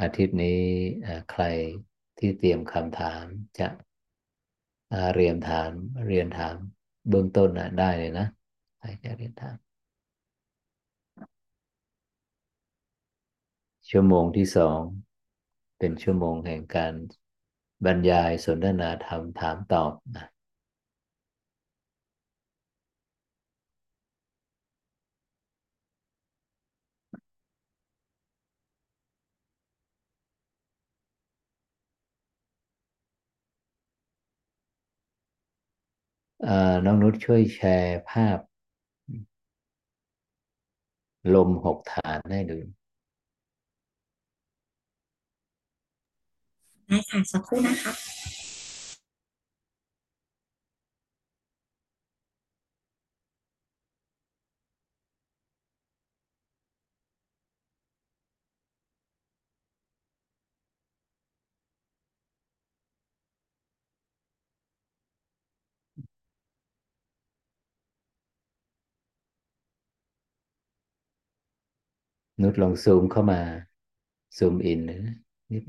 [0.00, 0.62] อาทิตย์นี้
[1.30, 1.44] ใคร
[2.18, 3.24] ที่เตรียมคำถาม
[3.58, 3.68] จะ
[5.14, 5.70] เรียนถาม
[6.06, 6.56] เรียนถาม
[7.08, 8.26] เบื้องต้นนะได้เลยนะ
[8.78, 9.56] ใครจะเรียนถาม
[13.90, 14.80] ชั่วโมงที่สอง
[15.78, 16.94] เป็นชั่วโมงแห่งการ
[17.84, 20.31] บรรยายสนทนาธรรมถามตอบนะ
[36.84, 38.38] น้องนุชช่วยแชร์ภาพ
[41.34, 42.58] ลมหกฐานให้ดู
[46.88, 48.11] ได้ค่ะ สักครู่นะคะ
[72.42, 73.40] นุชลองซูมเข้ามา
[74.38, 75.16] ซูมอินนะ
[75.52, 75.62] นิด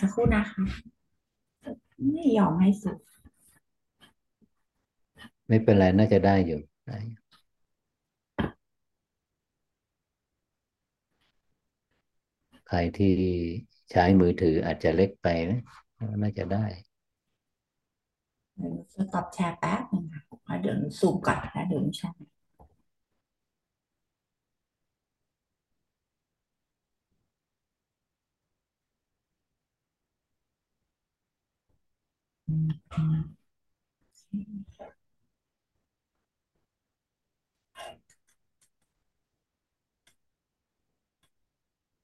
[0.00, 0.64] สักครู่นะคะ
[2.12, 2.98] ไม่ยอมให้สุด
[5.48, 6.98] ไม่เป็นไร น่าจะได้อยู่ได้
[12.68, 13.12] ใครที่
[13.90, 15.60] ใช้มือถืออาจจะเล็กไปนะ
[16.22, 16.64] น่าจะได้
[18.94, 20.04] จะตอบแชร์แป๊บนึง
[20.46, 22.16] ค่ะเดี๋ยวซูมก่อนแล้วเดี๋ยวแชร์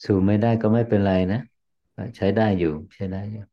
[0.05, 1.40] สูไม่ได้ก็ไม่เป็นไรนะ
[2.16, 3.44] ใช้ได้อยู่ ใช้ได้อยู่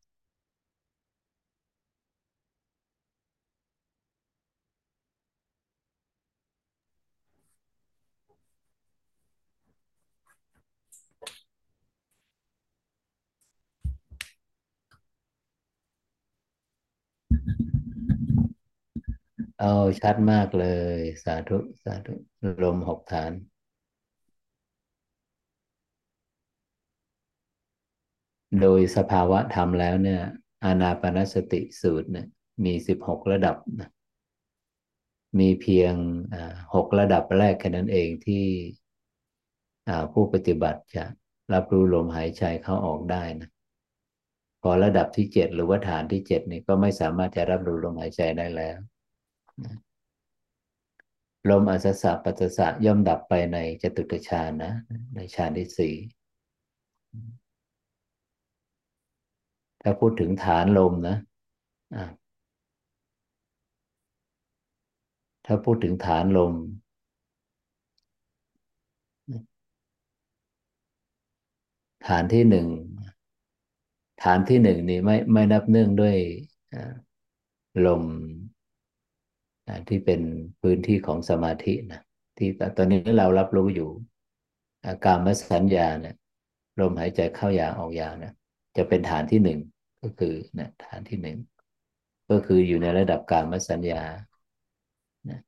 [19.59, 22.13] เอาชัดมากเลย สาธุ สาธุ
[22.63, 23.31] ลมหกฐาน
[28.61, 30.21] โดยสภาวะธรรมแล้วเนี่ย
[30.65, 32.27] อานาปนสติสูตรเนี่ย
[32.65, 33.89] มีสิบหกระดับนะ
[35.39, 35.93] มีเพียง
[36.75, 38.45] หกระดับแรกแค่นั้นเองที่
[40.13, 41.03] ผู้ปฏิบัติจะ
[41.53, 43.49] รับรู้ลมหายใจเข้าออกได้นะ
[44.61, 48.77] พอระดับที่เจ็ดหรือว่าฐานที่เจ็ดนี่ก็ไม่สามารถจะรับรู้ลมหายใจได้แล้ว
[51.49, 54.73] ลมอัศสะปัสสสะย่อมดับไปในจตุตฌานนะ
[55.15, 55.95] ในฌานที่สี่
[59.81, 61.17] ถ้าพูดถึงฐานลมนะ
[65.45, 66.53] ถ้าพูดถึงฐานลม
[72.07, 72.67] ฐานที่หนึ่ง
[74.23, 76.15] ฐานที่หนึ่งนี่ไม่ไม่นับเนื่องด้วย
[77.85, 78.03] ลม
[79.89, 80.21] ที่เป็น
[80.61, 82.01] พื้นที่ของสมาธินะ
[82.37, 83.89] ที่ตอนนี้เรารับรู้อยู่
[84.87, 86.15] อาการมสัญญาเนี่ย
[86.79, 88.33] ลมหายใจเข้ายาวออกยาวนะ
[88.77, 89.59] จะเป็นฐานที่หนึ่ง
[90.01, 91.37] ก็คือนะฐานที่หนึ่ง
[92.29, 94.03] ก็คืออยู่ในระดับการมสัญญา
[95.29, 95.39] นะ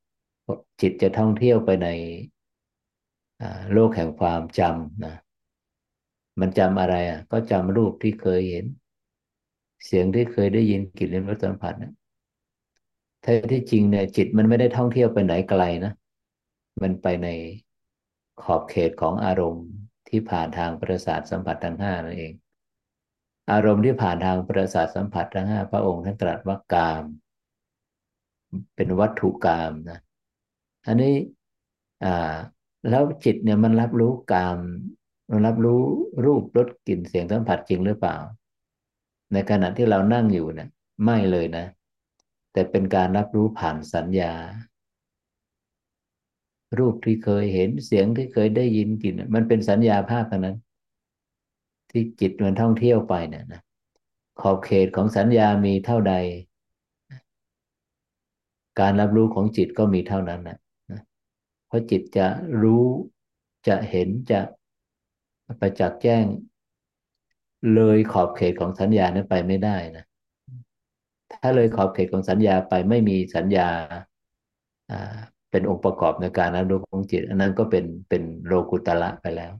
[0.82, 1.88] จิตจะท่องเที่ยวไปใน
[3.74, 5.16] โลกแห่งความจำนะ
[6.40, 8.66] มันจำอะไรอะ ก็จำรูปที่เคยเห็น
[9.86, 11.94] เสียงที่เคยได้ยินกลิ่นลิ้มรสสัมผัสนะ
[13.24, 15.94] แท้ที่จริงเนี่ยจิตมันไม่ได้ท่องเที่ยวไปไหนไกลนะ
[16.82, 17.28] มันไปใน
[18.42, 19.66] ขอบเขตของอารมณ์
[20.10, 22.34] ที่ผ่านทางประสาทสัมผัสทั้งห้านั่นเอง
[23.52, 27.04] อารมณ์ที่ผ่านทางประสาทสัมผัสทั้งห้าพระองค์ท่านตรัสว่ากาม
[28.76, 30.00] เป็นวัตถุกามนะ
[30.88, 31.16] อันนี้
[32.06, 32.36] อ่า
[32.89, 34.58] แล้วจิตเนี่ยมันรับรู้กาม
[35.32, 35.82] มันรับรู้
[36.26, 38.18] รูปรสกลิ่นเสียงสัมผัสจริงหรือเปล่า
[39.34, 40.70] ในขณะที่เรานั่งอยู่เนี่ย
[41.06, 41.66] ไม่เลยนะ
[42.54, 44.34] แต่เป็นการรับรู้ผ่านสัญญา
[46.78, 50.58] รูปที่เคยเห็นเสียงที่เคยได้ยินกลิ่นมันเป็นสัญญาภาพเท่านั้น
[51.90, 53.62] ที่จิตมันท่องเที่ยวไปเนี่ยนะ
[54.42, 56.14] ขอบเขตของสัญญามีเท่าใด
[58.80, 60.58] การรับรู้ของจิตก็มีเท่านั้นนะ
[61.68, 62.28] เพราะจิตจะ
[62.62, 62.86] รู้
[63.68, 64.40] จะเห็นจะ
[65.60, 66.26] ประจักษ์แจ้ง
[67.76, 70.06] เลยขอบเขตของสัญญานั้นไปไม่ได้นะ
[71.42, 73.70] ถ้าเลยขอบเขตของสัญญาไปไม่มีสัญญา
[75.52, 79.54] เป็นองค์ประกอบในการรับรู้ของจิต อันนั้นก็เป็นเป็นโลกุตละไปแล้ว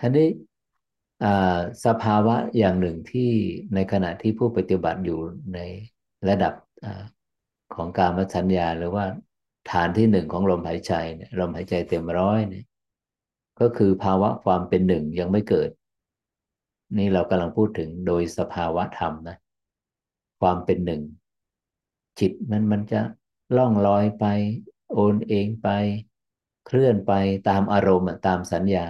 [0.00, 0.28] ทีนี้
[1.84, 3.30] สภาวะอย่างหนึ่งที่
[3.74, 5.20] ในขณะที่ผู้ปฏิบัติอยู่
[5.54, 5.58] ใน
[6.28, 6.54] ระดับ
[6.84, 6.86] อ
[7.74, 9.04] ของการมสัญญาหรือว่า
[9.70, 12.66] ฐานที่หนึ่งของลมหายใจเนี่ยลมหายใจเต็มร้อยเนี่ย
[13.60, 15.70] ก็คือภาวะความเป็นหนึ่งยังไม่เกิด
[16.96, 19.36] นี่เรากำลังพูดถึงโดยสภาวะธรรมนะ
[20.40, 21.02] ความเป็นหนึ่ง
[22.18, 23.00] จิตมันมันจะ
[23.56, 24.24] ล่องลอยไป
[24.92, 25.68] โอนเองไป
[26.66, 27.12] เคลื่อนไป
[27.48, 28.86] ตามอารมณ์ตามสัญญา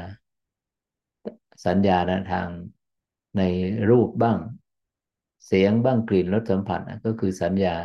[1.65, 1.99] สัญญา
[2.33, 2.49] ทาง
[3.39, 3.43] ใน
[3.91, 4.39] รูปบ้าง
[5.47, 7.77] เสียงบ้างกลิ่นรสสัมผัสก็คือสัญญา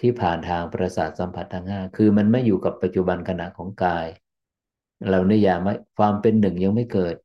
[0.00, 4.06] ที่ผ่านทางประสาทสัมผัสทางห้าคือมันไม่อยู่กับปัจจุบันขณะของกาย
[5.10, 7.16] เรานิยามว่าความเป็นหนึ่งยังไม่เกิด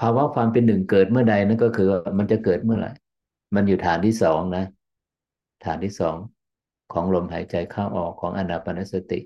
[0.00, 2.92] ภาวะความเป็นหนึ่งเกิดเมื่อใดนั่นก็คือมันจะเกิดเมื่อไหร่
[3.54, 4.64] มันอยู่ฐานที่สองนะ
[5.64, 6.16] ฐานที่สอง
[6.92, 9.20] ของลมหายใจเข้าออกของอนาปนสติ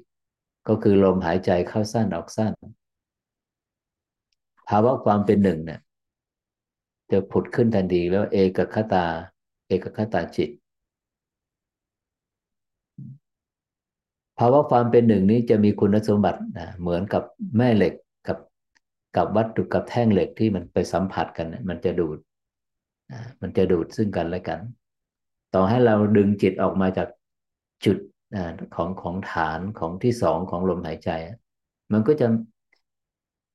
[0.68, 2.52] ก็คือลมหายใจเข้าสั้นออกสั้น
[4.68, 5.80] ภาวะความเป็นหนึ่งเนี่ย
[7.10, 9.06] จะผุดขึ้นทันทีแล้วเอกคตา
[9.68, 10.50] เอกคตาจิต
[14.38, 17.22] ภาวะความเป็นหนึ่งนี้จะมีคุณสมบัตินะเหมือนกับ
[17.56, 17.94] แม่เหล็ก
[18.28, 18.38] กับ
[19.16, 22.18] กับวัตถุกับแท่งเหล็กที่มันไปสัมผัสกัน มันจะดูด
[23.40, 24.60] มันจะดูดซึ่งกันและกัน
[25.54, 27.08] ต่อให้เราดึงจิตออกมาจาก
[27.84, 27.98] จุด
[28.74, 31.10] ของของฐานของที่สองของลมหายใจ
[31.92, 32.26] มันก็จะ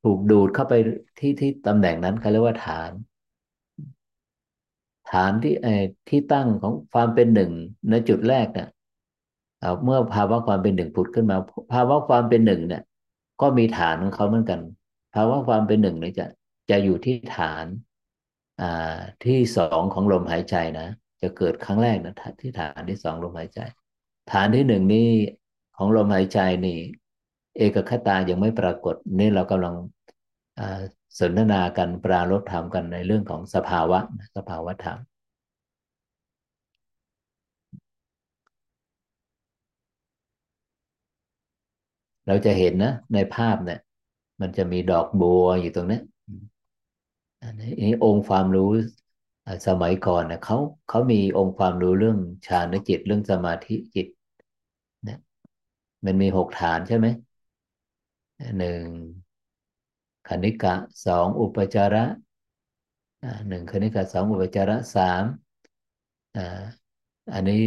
[0.03, 0.73] ถูกดูดเข้าไป
[1.19, 2.91] ที่ที่ตำแหน่งนั้นเขาเรียกว่าฐาน
[5.11, 5.73] ฐานที่ไอ้
[6.09, 7.51] ที่ตั้งของความเป็นหนึ่ง
[7.89, 8.69] ในจุดแรกเนี่ย
[9.83, 11.37] เมื่อภาวะความเป็นหนึ่งผุดขึ้นมา
[11.73, 12.83] ภาวะความเป็นหนึ่งเนี่ย
[13.41, 14.59] ก็มีฐานของเขาเหมือนกัน
[15.15, 16.25] ภาวะความเป็นหนึ่งเนี่ยจะ
[16.69, 17.65] จะอยู่ที่ฐาน
[18.61, 20.87] อ่าที่สองของลมหายใจนะ
[21.21, 23.59] จะเกิดครั้งแรกนะที่ฐานที่สองลมหายใจ
[24.31, 25.09] ฐานที่หนึ่งนี้
[25.77, 26.79] ของลมหายใจนี่
[27.57, 29.75] เอกคตายังไม่ปรากฏนี่เรากำลัง
[31.19, 33.99] สนทนากันปรารบธรรมกันในเรื่องของสภาวะ
[34.35, 34.99] สภาวะธรรม
[42.27, 43.79] เราจะเห็นนะ ในภาพเนี่ย
[44.41, 45.99] มันจะมีดอกบัวอยู่ตรงนี้
[47.43, 48.69] อันนี้องค์ความรู้
[49.67, 50.57] สมัยก่อนนะเขา
[50.89, 52.17] เขามีองค์ความรู้เรื่อง
[52.47, 54.07] ฌานจิตเรื่องสมาธิจิต
[55.07, 55.17] นะ
[56.05, 57.07] มันมีหกฐานใช่ไหม
[58.57, 59.22] หนึ่ง
[60.43, 62.05] ณิกะสองอุปจาระ
[63.47, 65.23] หนึ่งคณิกะสองอุปจาระสาม
[67.33, 67.63] อันนี้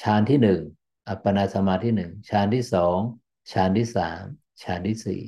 [0.00, 0.60] ฌานที่หนึ่ง
[1.08, 2.98] อัปปนาสมาธิหนึ่งฌานที่สอง
[3.52, 4.22] ฌานที่สาม
[4.62, 5.22] ฌานที่สี่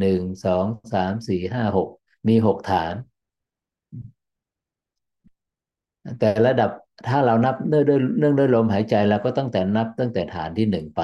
[0.00, 1.88] หนึ่งสองสามสี่ห้าหก
[2.28, 2.94] มีหกฐาน
[6.18, 6.70] แต่ระดับ
[7.08, 11.00] ถ้าเรานับเนื่องด้วยเนื่องด้วยลมหายใจเราก็ตั้งแต่นับตั้งแต่ฐานที่หนึ่งไป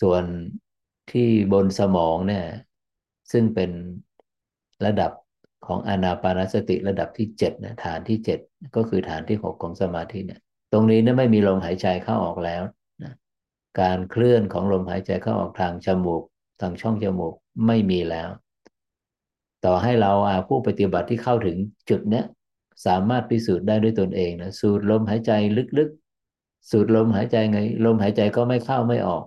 [0.00, 0.24] ส่วน
[1.12, 2.44] ที่บนสมองเนี่ย
[3.32, 3.70] ซึ่งเป็น
[4.86, 5.12] ระดับ
[5.66, 8.38] ของอนาปานสติระดับที่เจ็ดนะฐานที่เจ็ด
[8.76, 10.40] ก็คือฐานที่หกของสมาธิเนี่ย
[10.72, 12.62] ตรงนี้เนี่ยไม่มีลมหายใจเข้าออกแล้ว
[13.02, 13.12] นะ
[13.80, 16.22] การเคลื่อนของลมหายใจเข้าออกทางจมูก
[16.60, 17.34] ทางช่องจมูก
[17.66, 18.28] ไม่มีแล้ว
[19.64, 20.12] ต่อให้เรา
[20.48, 21.56] ผู้ปฏิบัติที่เข้าถึง
[21.90, 22.24] จุดเนี้ย
[22.86, 25.32] สามารถพิสูจน์ได้ด้วยตนเองนะสูดลมหายใจ
[25.78, 29.24] ลึกๆ สูดลมหายใจไง ลมหายใจก็ไม่เข้าไม่ออก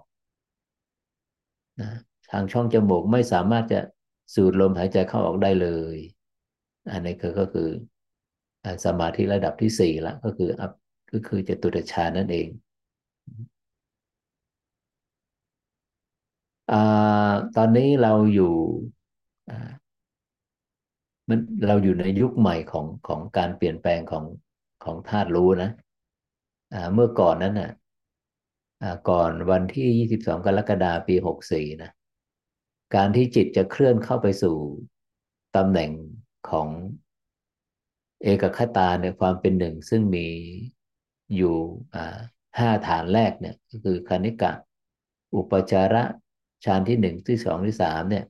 [1.81, 1.89] นะ
[2.31, 3.79] ทางช่องจมูกไม่สามารถจะ
[4.33, 5.97] สูดลมหายใจเข้าออกได้เลย
[6.91, 7.69] อันนี้ก็คือ
[8.85, 10.71] สมาธิระดับที่สี่ละก็คืออัพ
[11.11, 12.47] ก็คือจตุตฌานนั่นเอง
[16.71, 16.73] อ
[17.55, 18.53] ตอนนี้เราอยู่
[21.29, 24.25] มันเราอยู่ในยุคใหม่ของของการเปลี่ยนแปลงของ
[24.83, 25.69] ของธาตุรู้นะ
[26.93, 27.71] เมื่อก่อนนั้นน่ะ
[29.09, 31.91] ก่อนวันที่ยี่สิบสองกรกฎาคมปีหกสี่นะ
[32.95, 34.57] การที่จิตจะเคลื่อนเข้าไปสู่
[35.55, 35.91] ตำแหน่ง
[36.49, 36.67] ของ
[38.23, 40.27] เอกคตาในความเป็นหนึ่ง ซึ่งมี
[41.35, 41.55] อยู่
[42.59, 44.51] ห้าฐานแรกเนี่ยก็คือคณิกะ
[45.35, 46.03] อุปจาระ
[46.65, 48.25] ฌานที่หนึ่งที่สองที่สามเนี่ย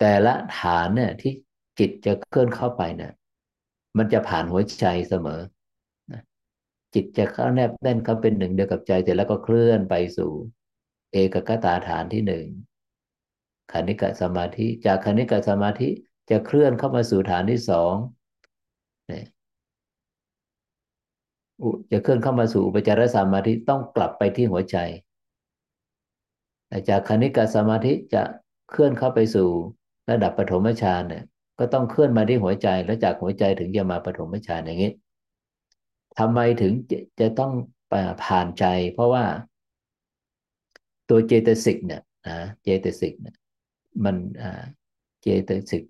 [0.00, 1.32] แต่ละฐานเนี่ยที่
[1.78, 3.12] จิตจะเคลื่อนเข้าไปเนี่ย
[3.98, 5.40] มันจะผ่านหัวใจเสมอ
[6.98, 10.30] จิตจะเข้าแนบแน่นเข้าเป็นหนึ่งเดียวกับใจแต่แล้วก็เคลื่อนไปสู่
[11.12, 12.46] เอกกตาฐานที่หนึ่ง
[13.72, 15.88] คณิกะสมาธิ จากคณิกะสมาธิ
[16.30, 17.94] จะเคลื่อนเข้ามาสู่ฐานที่สอง
[19.08, 19.24] เนี่ย
[21.92, 24.76] จะเคลื่อนเข้ามาสู่อุปจารสมาธิต้องกลับไปที่หัวใจ
[26.88, 28.22] จากคณิกะสมาธิจะ
[28.70, 29.48] เคลื่อนเข้าไปสู่
[30.10, 31.24] ระดับปฐมฌานเนี่ย
[31.58, 34.92] ก็ต้องเคลื่อนมาที่หัวใจแล้วจากหัวใจถึงจะมาปฐมฌานอย่างนี้
[36.18, 37.52] ทำไมถึงจะจะต้อง
[38.24, 38.64] ผ่านใจ
[38.94, 39.24] เพราะว่า
[41.08, 43.36] ตัวเจตสิกเนี่ยนะเจตสิกเนี่ย
[44.04, 44.16] มัน
[45.22, 45.84] เจตสิก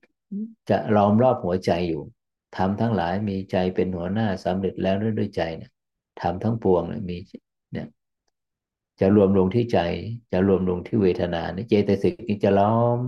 [0.69, 2.03] จะล้อมรอบหัวใจอยู่
[2.57, 5.73] ทำทั้งหลายมีใจเป็นหัวหน้าสำเร็จแล้วด้วยใจเนี่ย
[6.21, 7.17] ทำทั้งปวงเนี่ยมี
[7.73, 7.87] เนี่ย
[9.01, 9.79] จะรวมลงที่ใจ
[10.33, 12.99] จะรวมลงที่เวทนาเนี่ยเจตสิกนี้จะล้อม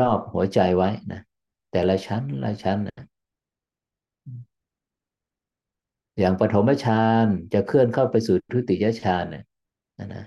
[0.00, 1.20] รอบหัวใจไว้นะ
[1.72, 3.04] แต่ละชั้นละชั้นนะ
[6.18, 10.24] อย่างปฐมฌานจะเคลื่อนเข้าไปสู่ทุติยฌานเนี่ยนะ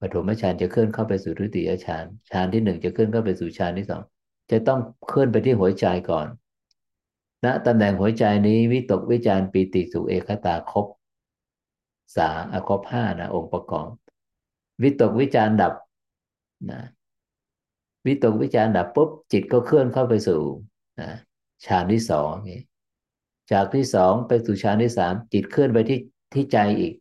[0.00, 4.02] ปฐมฌานจะเคลื่อนเข้าไปสู่ทุติยฌานฌานที่หนึ่งจะเคลื่อนเข้าไปสู่ฌานที่สอง
[4.50, 6.26] จะต้องเคลื่อนไปที่หัวใจก่อน
[7.44, 10.86] ณนะตำแหน่งหัวใจนี้วิตกวิจารปีติสุเอกตาครบ
[12.16, 13.88] สาอครบห้านะองค์ประกอบ
[14.82, 15.74] วิตกวิจารดับ
[16.70, 16.80] นะ
[18.06, 20.40] วิตกวิจารดับปุ๊บจิตก็เคลื่อนเข้าไปสู่
[21.66, 22.30] ฌานที่สอง
[23.52, 26.00] จากที่สองไปสู่ฌานที่สามจิตเคลื่อนไปที่
[26.34, 26.94] ที่ใจอีก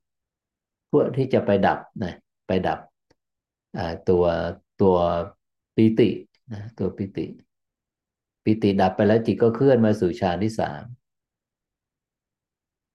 [0.87, 2.13] เพื่อที่จะไปดับนะ
[2.47, 2.79] ไปดับ
[4.09, 4.23] ตัว
[4.81, 4.95] ตัว
[5.75, 6.09] ปิติ
[6.53, 7.25] นะตัวปิติ
[8.43, 10.83] ปิติดับไปแล้วจิตก็เคลื่อนมาสู่ฌานที่สาม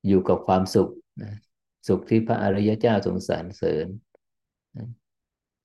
[0.06, 0.90] อยู่กับความสุข
[1.22, 1.32] นะ
[1.88, 3.86] สุขที่พระอริยเจ้าทรงสรรเสริญ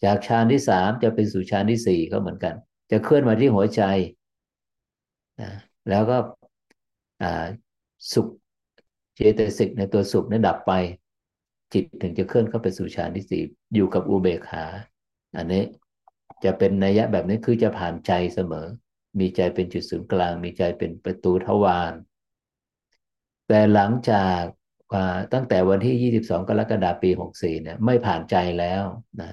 [0.03, 2.55] จากฌานที่สามจะไปสู่ฌานที่สี่ก็เหมือนกัน
[2.91, 3.81] จะเคลื่อนมาที่หัวใจ
[5.41, 5.51] นะ
[5.89, 6.17] แล้วก็
[8.11, 8.27] สุข
[9.15, 10.71] เจตสิกในตัวสุขนั้นดับไป
[11.73, 13.43] จิตถึงจะเคลื่อนเข้าไปสู่ฌานที่สี่
[13.75, 14.65] อยู่กับอุเบกขา
[15.37, 15.63] อันนี้
[16.43, 18.67] จะเป็นนัยยะแบบนี้คือจะผ่านใจเสมอ
[19.19, 21.93] มีใจเป็นจุดศูนย์กลาง มีใจเป็นประตูทวาร
[23.47, 24.41] แต่หลังจาก
[25.33, 28.83] ตั้งแต่วันที่ 22 กรกฎาคมปี 64 เนี่ย ไม่ผ่านใจแล้ว
[29.21, 29.31] นะ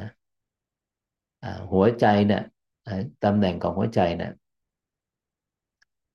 [1.72, 2.42] หัวใจเนี่ย
[3.24, 4.32] ตำแหน่งของหัวใจเนี่ย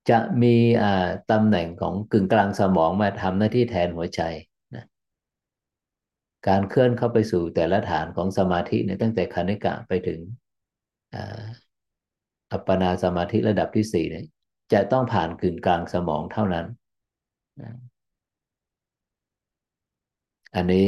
[0.10, 0.56] จะมี
[1.32, 4.22] ตำแหน่งของกึ่งกลางสมองมาทำหน้าที่แทนหัวใจ
[4.76, 4.86] นะ
[6.48, 10.20] การเคลื่อนเข้าไปสู่แต่ละฐานของสมาธิเนี่ยตั้งแต่คณิกะไปถึง
[12.52, 14.26] อัปปนาสมาธิระดับที่สี่เนี่ย
[14.74, 16.66] จะต้องผ่านกึ่งกลางสมองเท่านั้น
[20.56, 20.88] อันนี้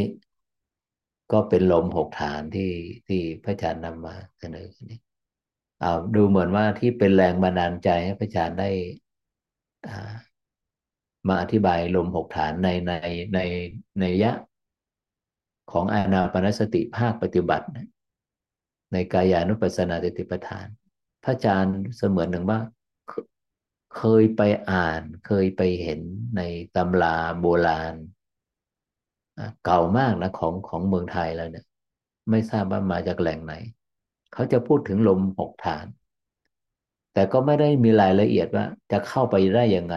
[1.32, 2.72] ก็เป็นลมหกฐานที่
[3.08, 5.00] ที่พระอาจารย์นำมาเสนอนี้
[5.82, 8.70] เอาดูเหมือนว่าที่เป็นแรงบันดาลใจให้พระอาจารย์ได้
[11.28, 12.94] มาอธิบายลมหกฐานในใน
[13.34, 13.40] ใน
[14.00, 14.32] ในยะ
[15.72, 17.68] ของอานาปนสติภาคปฏิบัติ
[18.94, 20.68] ในกายานุปัสสนาติปฐาน
[21.24, 22.60] พระอาจารย์เสมือนหนึ่งว่า
[23.96, 24.42] เคยไป
[24.72, 26.02] อ่านเคยไปเห็น
[26.38, 26.42] ใน
[26.76, 27.94] ตำราโบราณ
[29.66, 31.66] เก่ามากนะของของเมืองไทยแล้วเนี่ย
[32.30, 33.54] ไม่ทราบว่ามาจากแหล่งไหน
[34.34, 35.86] เขาจะพูดถึงลมหกฐาน
[37.18, 39.96] แต่ก็ไม่ได้มีรายละเอียดว่า จะเข้าไปได้ยังไง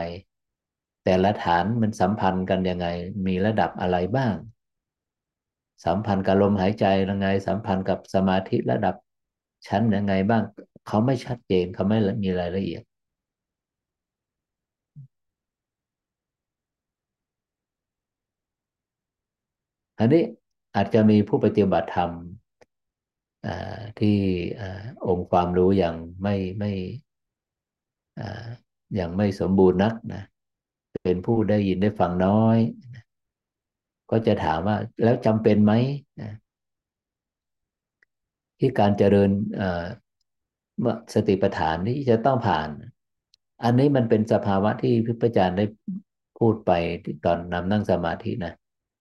[1.05, 2.87] แต่ละฐานมันสัมพันธ์กันยังไง
[3.27, 4.35] มีระดับอะไรบ้าง
[5.85, 8.95] สัมพันธ์กับลมหายใจยังไง สัมพันธ์กับสมาธิระดับ
[9.67, 10.43] ชั้นยังไงบ้าง
[10.87, 12.83] เขาไม่ชัดเจนเขาไม่มีรายละเอียด
[19.99, 20.23] อันนี้
[20.77, 22.11] อาจจะมีผู้ปฏิบัติธรรม
[23.99, 24.17] ที่
[25.07, 26.73] องค์ความรู้ยังไม่ไม่
[28.99, 30.23] ยังไม่สมบูรณ์นักนะ
[31.05, 32.59] เป็นผู้ได้ยินได้ฟังน้อย
[34.11, 35.73] ก็จะถามว่าแล้วจำเป็นไหม
[38.59, 39.31] ที่การเจริญ
[41.15, 42.69] สติปัฏฐานที่จะต้องผ่าน
[43.65, 45.67] อันนี้มันเป็นสภาวะที่พิพจารย์ได้
[46.39, 46.73] พูดไป
[47.25, 48.53] ตอนนำนั่งสมาธินะ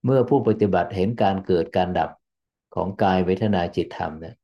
[0.06, 2.10] เมื่อผู้ปฏิบัติเห็นการเกิดการดับ
[2.76, 4.36] ของกายเวทนาจิตธรรมเนี่ย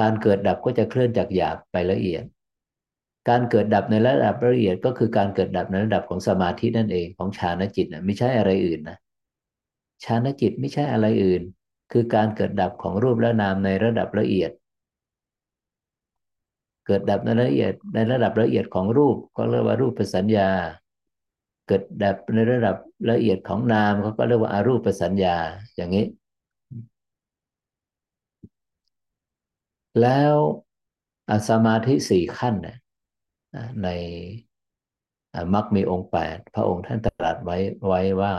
[0.00, 2.24] การเกิดดับก็จะเคลื่อนจากหยาบไปละเอียด
[3.28, 8.98] การเกิดดับในระดับละเอียดก็คือการเกิดดับในระดับของสมาธินั่นเองของฌานจิตนะไม่ใช่อะไรอื่นนะ
[10.04, 11.42] ฌานจิตไม่ใช่อะไรอื่น
[11.92, 14.50] คือการเกิดดับของรูปและนามในระดับละเอียด
[16.86, 20.50] เกิดดับในละเอียดในระดับละเอียดของรูปก็เรียกว่ารูปสัญญา
[21.66, 22.76] เกิดดับในระดับ
[23.10, 25.36] ละเอียดของนามเขาก็เรียกว่าอารูปสัญญา
[25.76, 26.06] อย่างนี้
[30.00, 30.34] แล้ว
[31.48, 32.54] สมาธิสี่ขั้น
[33.82, 33.88] ใน
[35.54, 38.34] มักมีองค์แปดพระองค์ท่านตรัสไว้ไว้ว่า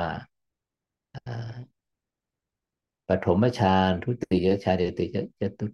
[3.07, 5.65] ปฐมฌานทุติยฌานจติยจตุ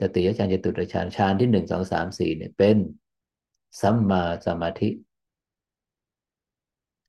[0.00, 2.76] จติยฌานจตุตฌานฌานที่หนึ่งสองสามสี่เนี่ยเป็น
[3.80, 4.90] สัมมาสมาธิ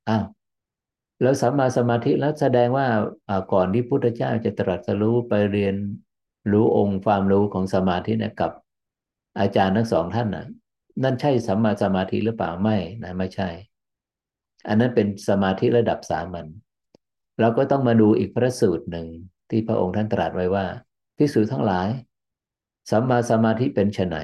[0.09, 0.23] อ้าว
[1.21, 2.87] แล้วสัมมาสมาธิแล้วแสดงว่า
[3.53, 5.75] ก่อนที่พุทธเจ้าจะตรัสรู้ไปเรียน
[6.51, 8.51] รู้องค์ความรู้ของสมาธินะกับ
[9.39, 10.47] อาจารย์ทั้งสองท่านนะ
[11.03, 13.49] นั่นใช่สัมมาสมาธิหรือเปล่าไม่นะไม่ใช่
[14.67, 16.47] อันนั้นเป็นสมาธิระดับสามัญ
[17.39, 19.07] เราก็ต้องมาดูอีกพระสูตรหนึ่ง
[19.49, 20.65] ที่พระองค์ท่านตรัสไว้ว่า
[21.17, 21.87] พิสูจทั้งหลาย
[22.91, 24.17] สัมมาสมาธิเป็นไน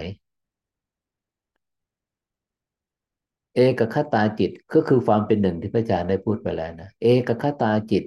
[3.56, 8.04] เอกคตาจิตก็คือความเป็นหนึ่งที่พระอาจารย์ได้พูดไปแล้วนะเอกคตาจิต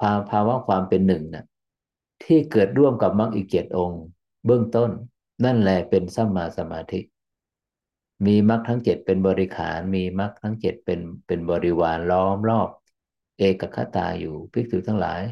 [0.00, 1.44] ภาภาวะความเป็นหนึ่งนะ
[2.24, 4.02] ที่เกิดร่วมกับมรรคอีกเจ็ดองค์
[4.46, 4.90] เบื้องต้น
[5.44, 7.00] นั่นแหละเป็นสัมมาสมาธิ
[8.26, 12.68] มีมรรคทั้งเจ็ดเป็นบริขาร มีมรรคทั้งเจ็ดเป็นเป็นบริวารล้อมรอบ
[13.38, 15.22] เอกคตาอยู่ภิกษุทั้งหลาย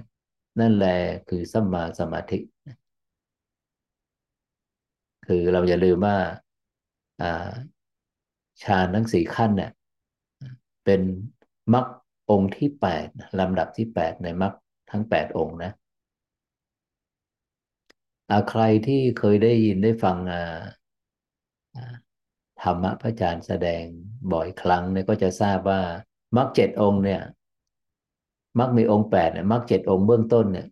[0.61, 0.99] นั่นแหละ
[1.29, 2.39] คือสัมมาสมาธิ
[5.27, 6.17] คือเราอย่าลืมว่า
[8.63, 9.71] ฌานทั้งสี่ขั้นเนี่ย
[10.85, 11.01] เป็น
[11.75, 11.87] มรรค
[12.31, 13.07] องค์ที่แปด
[13.39, 14.53] ลำดับที่แปดในมรรค
[14.91, 15.73] ทั้งแปดองค์นะ
[18.51, 20.17] ใครที่เคยได้ยินได้ฟัง
[22.65, 23.83] ธรรมะพระอาจารย์แสดง
[24.33, 25.81] บ่อยครั้งเนี่ยก็จะทราบว่า
[26.37, 27.21] มรรคเจ็ดองค์เนี่ย
[28.59, 30.67] มรรคมีองค์แปดเนี่ยมรรคเจ็ดองค์เบื้องต้นเนี่ย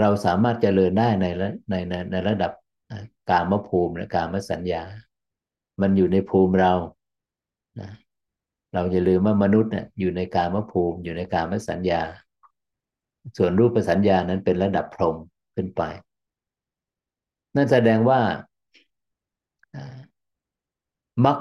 [0.00, 1.26] เราสามารถเจริญได้ใน
[1.70, 2.52] ในในในระดับ
[3.30, 4.82] กามภูมิและกามสัญญา
[5.80, 6.72] มันอยู่ในภูมิเรา
[8.72, 12.02] เราอย่าลืมว่ามนุษย์เนี่ยอยู่ในกามภูมิ อยู่ในกามสัญญา
[13.36, 15.16] ส่วนรูปสัญญานั้นเป็นระดับพรหม
[15.54, 15.82] ขึ้นไป
[17.54, 18.20] นั่นแสดงว่า
[21.24, 21.38] มรรค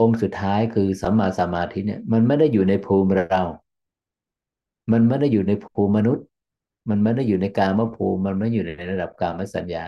[0.00, 3.42] องค์สุดท้ายคือสัมมาสมาธิเนี่ย มันไม่ได้อยู่ในภูมิเรา
[4.92, 6.24] มันไม่ได้อยู่ในภูมิมนุษย์
[6.90, 9.84] มันไม่ได้อยู่ในกามภูมิ มันไม่อยู่ในระดับกามสัญญา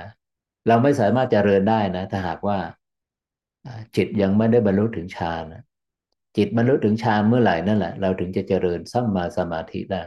[0.69, 2.59] เราไม่สามารถจเจริญได้นะ ถ้าหากว่า
[3.97, 5.45] จิตยังไม่ได้บรรลุถึงฌาน
[6.37, 10.05] จิตบรรลุถึงฌานเมื่อไหร่นั่นแหละ เราถึงจะเจริญสัมมาสมาธิได้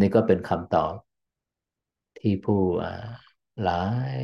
[0.00, 0.94] นี่ก็เป็นคำตอบ
[2.18, 2.60] ที่ผู้
[3.62, 3.82] หลา
[4.16, 4.18] ย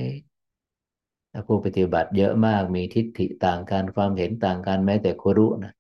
[1.47, 5.75] ผู้ปฏิบัติเยอะมากมีทิฏฐิต่างกันความเห็นต่างกันแม้แต่ครุนะ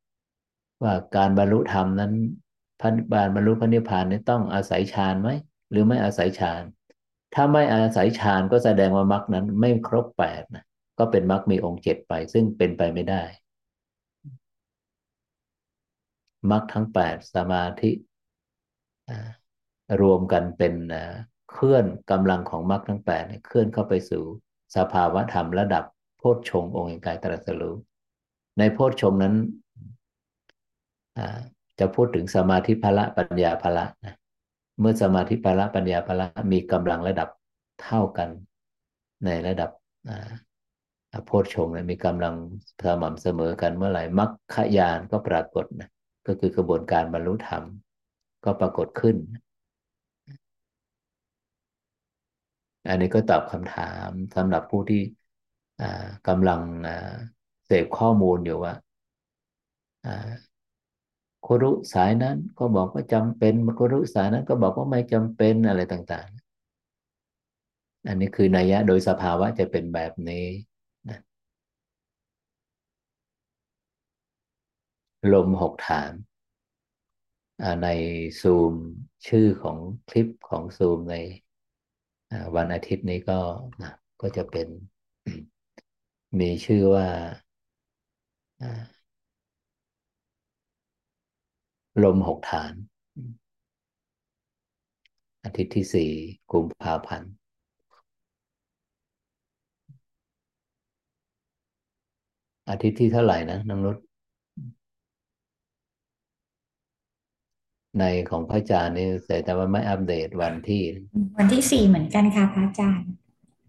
[0.82, 2.12] ว่าการบรรลุธรรมนั้น
[2.80, 5.28] พันบานบรรลุพระนิพพานนี่ต้องอาศัยฌานไหม
[5.70, 6.62] หรือไม่อาศัยฌาน
[7.34, 10.64] ถ้าไม่อาศัยฌานก็แสดงว่ามรรคนั้นไม่ครบแปดนะ
[10.98, 13.22] ก็เป็นมรรคมีองค์เจ็ดไป ซึ่งเป็นไปไม่ได้
[16.50, 17.90] มรรคทั้งแปดสมาธิ
[20.00, 20.74] รวมกันเป็น
[21.50, 24.24] เคลื่อนกำลังของมรรคทั้งแปดเคลื่อนเข้าไปสู่
[24.76, 25.84] สภาวะธรรมระดับ
[26.18, 27.74] โพชฌงองค์กายตรัสรู้
[28.58, 29.34] ในโพชฌงนั้น
[31.78, 34.14] จะพูดถึงสมาธิพละปัญญาพละนะ
[34.80, 37.28] เมื่อสมาธิพละปัญญาพละมีกำลังระดับ
[37.82, 38.28] เท่ากัน
[39.24, 39.70] ในระดับ
[41.26, 42.34] โพชฌงนะมีกำลัง
[42.84, 45.88] สม่ำเสมอกันเมื่อไหร่มรรคยานก็ปรากฏนะ
[46.26, 47.62] ก็คือกระบวนการบรรลุธรรม
[48.44, 49.16] ก็ปรากฏขึ้น
[52.88, 55.00] อันนี้ก็ตอบคำถามสำหรับผู้ที่
[56.28, 56.60] กำลัง
[57.66, 58.74] เสพข้อมูลอยู่ว่า
[60.04, 60.56] อ่า
[61.46, 70.46] ครุสายนั้นก็บอกว่าจำเป็นครุสายนั้นก็บอกว่าไม่จำเป็นอะไรต่างๆ อันนี้คือนัยยะโดยสภาวะจะเป็นแบบนี้
[71.08, 71.18] นะ
[75.32, 76.12] ลมหกฐาน
[77.82, 77.88] ใน
[78.40, 78.74] ซูม
[79.26, 81.14] ชื่อของคลิปของซูมใน
[82.56, 83.38] วันอาทิตย์นี้ก็
[83.82, 84.68] นะก็จะเป็น
[86.40, 87.06] มีชื่อว่า
[92.02, 92.72] ลมหกฐาน
[95.44, 96.10] อาทิตย์ที่สี่
[96.52, 97.32] กุมภาพันธ์
[102.70, 103.96] อาทิตย์ที่เท่าไหร่นะน้องนุช
[108.00, 109.08] ในของพระอาจารย์นี่
[109.44, 110.82] แต่ว่าไม่อัปเดตวันที่
[111.38, 113.10] วันที่สี่เหมือนกันค่ะพระอาจารย์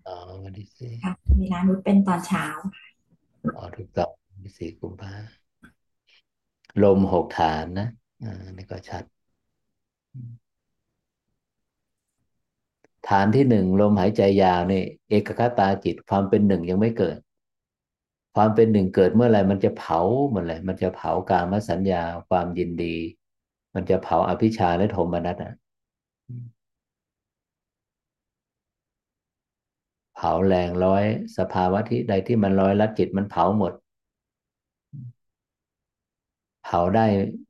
[0.07, 2.45] อ๋อวันที่สี่ค่ะเวลานุชเป็นตอนเช้า
[3.57, 5.13] อ๋อถูกต้องวันที่สี่กุมภา
[6.83, 7.89] ลมหกฐานนะ
[8.23, 9.03] อ่านี่ก็ชัด
[13.09, 17.17] ฐานที่หนึ่งลมหายใจยาวนี่เอกคตาจิตความเป็นหนึ่งยังไม่เกิด
[18.35, 19.99] ความเป็นหนึ่งเกิดเมื่อไหร่มันจะเผา
[20.29, 22.95] เมื่อไหร่มันจะเผากามสัญญาความยินดี
[23.75, 25.53] มันจะเผาอภิชาและโทมนัสอะ
[30.15, 31.03] เผาแรงร้อย
[31.37, 33.73] สภาวะที่ใดที่มันร้อยลัดจิตมันเผาหมด
[36.63, 37.05] เผาได้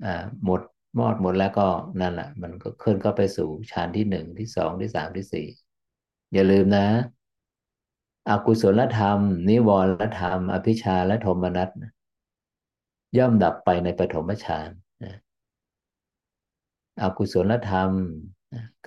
[0.06, 0.62] อ่าหมด
[1.00, 1.68] มอดหมดแล้วก็
[2.02, 5.48] นั่นแหละมันก็เคลื่อนเข้าไปสู่ฌานที่หนึ่งที่สองที่สามที่สี่
[6.34, 6.88] อย่าลืมนะ
[8.30, 9.20] อกุศลธรรม
[9.50, 11.70] นิวรณธรรม อภิชาและโทมนัส
[13.18, 14.70] ย่อมดับไปในปฐมฌาน
[17.02, 17.92] อกุศลธรรม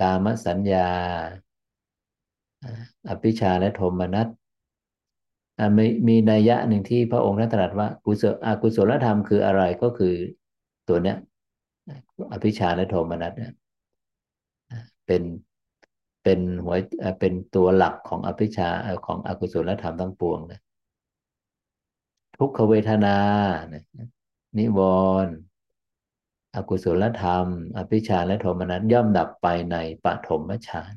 [0.00, 0.88] กามสัญญา
[3.08, 4.28] อภิชาและโทมนัส
[5.76, 10.14] มีมีนัยยะหนึ่งที่พระองค์ท่านตรัสว่ากุศลอกุศลธรรมคืออะไรก็คือ
[10.88, 11.16] ตัวเนี้ย
[12.32, 13.52] อภิชาและโทมนัสเนี่ย
[15.06, 15.22] เป็น
[16.22, 16.74] เป็นหัว
[17.20, 18.68] เป็นตัวหลักของอภิชา
[19.06, 20.60] ของอกุศลธรรมทั้งปวงนะ
[22.36, 23.16] ทุกขเวทนา
[24.58, 24.80] นิว
[25.24, 25.34] รณ์
[26.54, 27.46] อกุศลธรรม
[27.78, 30.94] อภิชาและโทมนัสย่อมดับไปในปฐมฌาน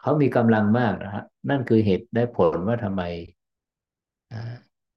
[0.00, 3.02] เขามีกำลังมากนะฮะนั่นคือเหตุได้ผลว่าทำไม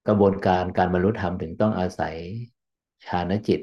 [0.08, 2.16] กระบวนการการบรรลุธรรมถึงต้องอาศัย
[3.06, 3.62] ฌานจิต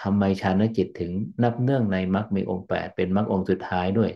[0.00, 1.10] ทำไมฌานจิตถึง
[1.42, 4.10] นับเนื่องในมรรคมีองค์แปดเป็นมรรคองค์สุดท้ายด้วย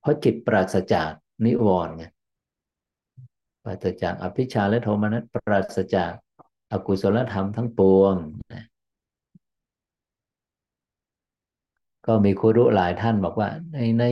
[0.00, 1.10] เพราะจิตปราศจาก
[1.44, 2.04] นิวรณ์ไง
[3.64, 6.12] ปราศจากอภิชาและโทมนัสปราศจาก
[6.72, 8.14] อกุศลธรรมทั้งปวง
[12.06, 14.04] ก็มีครูรุหลายท่านบอกว่า ในใน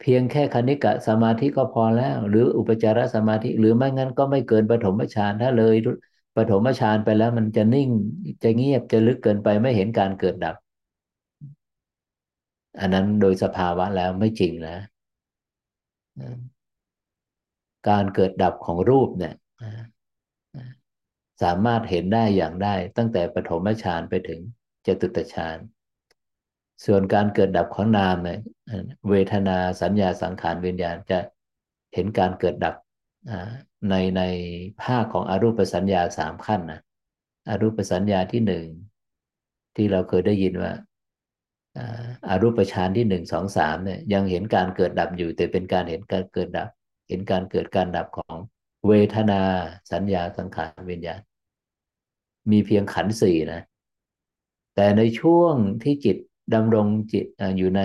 [0.00, 5.74] เพียงแค่คณิกะสมาธิก็พอแล้ว หรืออุปจารสมาธิ หรือไม่งั้นก็ไม่เกินปฐมฌานถ้าเลย
[6.36, 7.88] ปฐมฌานไปแล้ว มันจะนิ่ง
[8.42, 10.56] จะเงียบจะลึกเกินไปไม่เห็นการเกิดดับ
[12.80, 14.76] อันนั้นโดยสภาวะแล้วไม่จริงนะ
[17.88, 19.34] การเกิดดับของรูปเนี่ย
[21.42, 24.40] สามารถเห็นได้อย่างได้ตั้งแต่ปฐมฌานไปถึง
[24.86, 25.58] จตุตฌาน
[26.84, 28.38] ส่วนการเกิดดับของนามเนี่ย
[29.10, 31.18] เวทนาสัญญาสังขารวิญญาณจะ
[31.94, 32.74] เห็นการเกิดดับ
[33.90, 34.22] ในใน
[34.82, 36.80] ภาคของอรูปสัญญาสามขั้นนะ
[37.50, 38.66] อรูปสัญญาที่หนึ่ง
[39.76, 40.72] ที่เราเคยได้ยินว่า
[42.28, 46.68] อารูปฌานที่หนึ่งสองสามเนี่ยยังเห็นการเกิดดับอยู่ แต่เป็นการเห็นการเกิดดับ
[47.08, 48.36] เห็นการเกิดการดับของ
[48.88, 49.40] เวทนา
[49.92, 51.20] สัญญาสังขารวิญญาณ
[52.50, 53.60] มีเพียงขันสี่นะ
[54.74, 56.16] แต่ในช่วงที่จิต
[56.54, 57.26] ดำรงจิต
[57.58, 57.82] อยู่ใน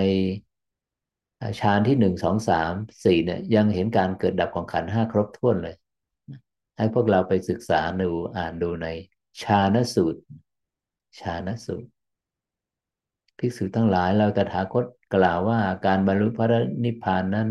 [1.60, 2.74] ฌานที่หนึ่งสองสาม
[3.04, 5.76] สี่เนี่ยยังเห็นการเกิดดับของขันห้าครบถ้วนเลย
[6.78, 8.88] ให้พวกเราไปศึกษาดูอ่านดูใน
[9.42, 10.22] ฌานสูตร
[11.20, 11.90] ฌานสูตร
[13.38, 17.50] ภิกษุทั้งหลายเราตถาคตกล่าวว่าการบรรลุพระนิพพานนั้น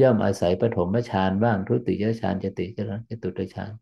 [0.00, 2.66] ย่อมอาศัยปฐมฌานบ้างทุติยฌานจติ
[3.08, 3.72] จตุตฌาน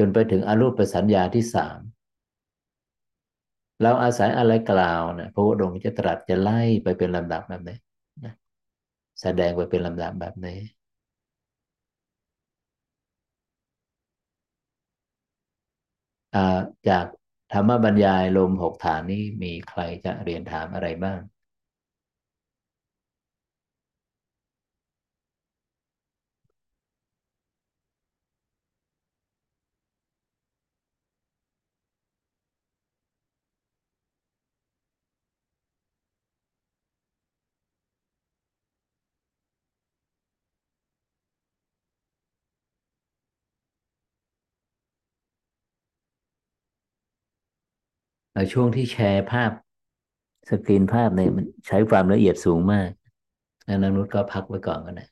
[0.00, 1.78] จนไปถึงอรูปสัญญาที่สาม
[3.82, 7.76] เราอาศัยอะไรกล่าวนะพระพุทธองค์จะตรัสจะไล่ไปเป็นลำดับแบบนี้
[8.24, 8.34] นะ
[9.20, 10.58] แสดงไปเป็นลำดับแบบนี้
[16.88, 17.06] จาก
[17.52, 21.20] ธรรมบรรยายลมหกฐานนี้มีใครจะเรียนถามอะไรบ้าง
[48.52, 49.52] ช่วงที่แชร์ภาพ
[50.48, 52.90] สกรีนภาพเนี่ยมันใช้ความละเอียดสูงมาก
[53.68, 55.04] อันนั้นนุชก็พักไว้ก่อนก็ได้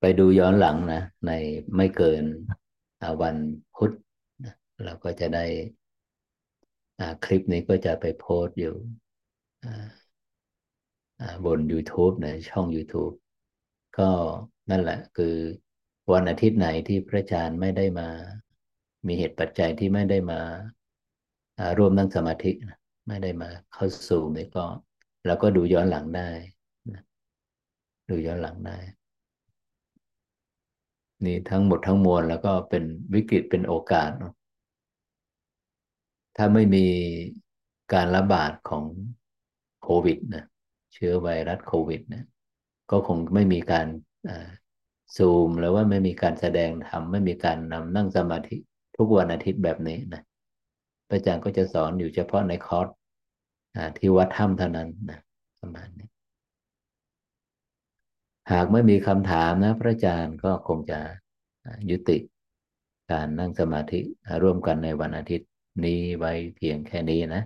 [0.00, 1.30] ไปดูย้อนหลังนะ ใน
[1.76, 2.24] ไม่เกิน
[3.22, 3.36] วัน
[3.74, 3.90] พุธ
[4.44, 5.44] นะเราก็จะได้
[7.24, 8.74] คลิปนี้ก็จะไปโพสต์อยู่
[11.46, 13.14] บน YouTube นะช่อง YouTube
[13.98, 14.08] ก็
[14.70, 15.34] นั่นแหละคือ
[16.12, 18.08] วันอาทิตย์ไหนที่พระอาจารย์ไม่ได้มา
[19.06, 20.40] มีเหตุปัจจัยที่ไม่ได้มา
[21.78, 22.52] ร่วมนั่งสมาธิ
[23.08, 24.64] ไม่ได้มาเข้าสู่นี่ก็
[25.26, 26.30] เราก็ดูย้อนหลังได้
[28.08, 28.78] ดูย้อนหลังได้
[31.24, 32.84] นี่ทั้งหมดทั้งมวลแล้วก็เป็น
[33.14, 34.10] วิกฤตเป็นโอกาส
[36.36, 36.86] ถ้าไม่มี
[37.92, 38.84] การระบาดของ
[39.82, 40.44] โควิดนะ
[40.94, 42.24] เชื้อไวรัสโควิดนะ
[42.90, 43.86] ก็คงไม่มีการ
[45.16, 48.56] ซูมหรือว่าไม่มีการแสดงธรรมไม่มีการนำนั่งสมาธิ
[48.96, 50.22] ทุกวันอาทิตย์แบบนี้นะ
[51.08, 52.88] พระอาจารย์ก็จะสอนอยู่เฉพาะในคอร์ส
[53.98, 55.20] ที่วัดถ้ำเท่านั้นนะ
[55.60, 56.08] ประมาณนี้
[58.52, 61.00] หากไม่มีคำถามนะ พระอาจารย์ก็คงจะ
[61.90, 62.18] ยุติ
[63.12, 64.00] การนั่งสมาธิ
[64.42, 65.48] ร่วมกันในวันอาทิตย์
[65.84, 67.42] นี้ไว้เพียงแค่นี้นะ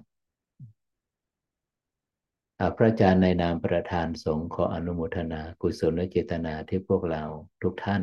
[2.77, 7.23] พระอาจารย์ในนามประธานสงฆ์ขออนุโมทนากุศลและเจตนาที่พวกเรา
[7.63, 8.03] ทุกท่าน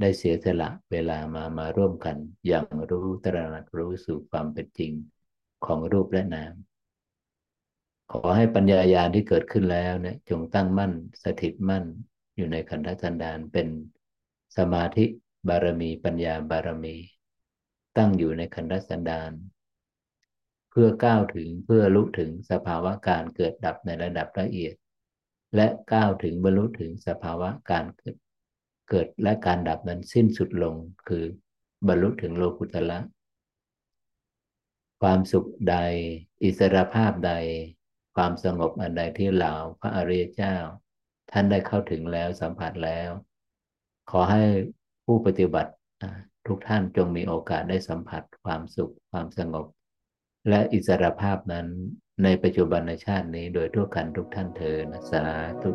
[0.00, 4.92] ได้เสียสละเวลามามาร่วมกัน อย่างรู้ตระหนักรู้สู่ความเป็นจริง
[5.66, 6.54] ของรูปและนาม
[8.12, 10.92] ขอให้ปัญญาญาณที่เกิดขึ้นแล้วเนี่ยจงตั้งมั่น
[11.22, 11.84] สถิตมั่น
[12.36, 13.68] อยู่ในขันธสันดานเป็น
[14.56, 15.04] สมาธิ
[15.48, 16.96] บารมีปัญญาบารมี
[17.96, 19.32] ตั้งอยู่ในขันธสันดาน
[20.70, 24.74] เพื่อก้าวถึงเพื่อรู้ถึงสภาวะการเกิดดับในระดับละเอียด
[25.56, 28.16] และก้าวถึงบรรลุถึงสภาวะการเกิด
[28.90, 30.74] เกิดและการดับนั้นสิ้นสุดลง
[31.08, 31.24] คือ
[31.86, 32.98] บรรลุถึงโลกุตละ
[35.00, 35.76] ความสุขใด
[36.42, 37.32] อิสรภาพใด
[38.16, 40.56] ความสงบอันใดที่เหล่าพระอริยเจ้า
[41.30, 43.10] ท่านได้เข้าถึงแล้วสัมผัสแล้ว
[44.10, 44.42] ขอให้
[45.04, 45.72] ผู้ปฏิบัติ
[46.46, 49.66] ทุกท่านจงมีโอกาสได้สัมผัสความสุขความสงบ
[50.48, 51.66] และอิสรภาพนั้น
[52.24, 55.22] ในปัจจุบันชาตินี้โดยทั่วกันทุกท่านเธอนะสา
[55.62, 55.72] ธุ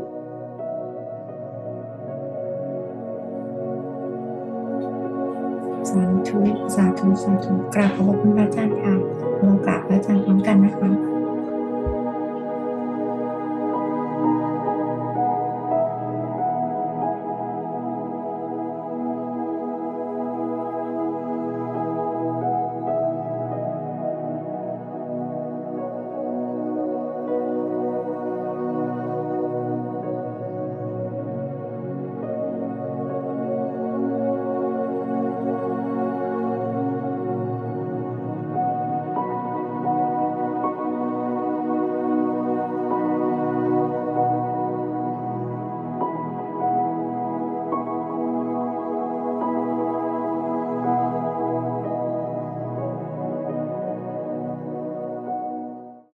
[5.90, 6.40] สาธุ
[6.76, 8.94] สาธุ สาธุ กราบขอบคุณพระอาจารย์ค่ะ
[9.40, 11.12] เรากราบพระอาจารย์พร้อมกันนะคะ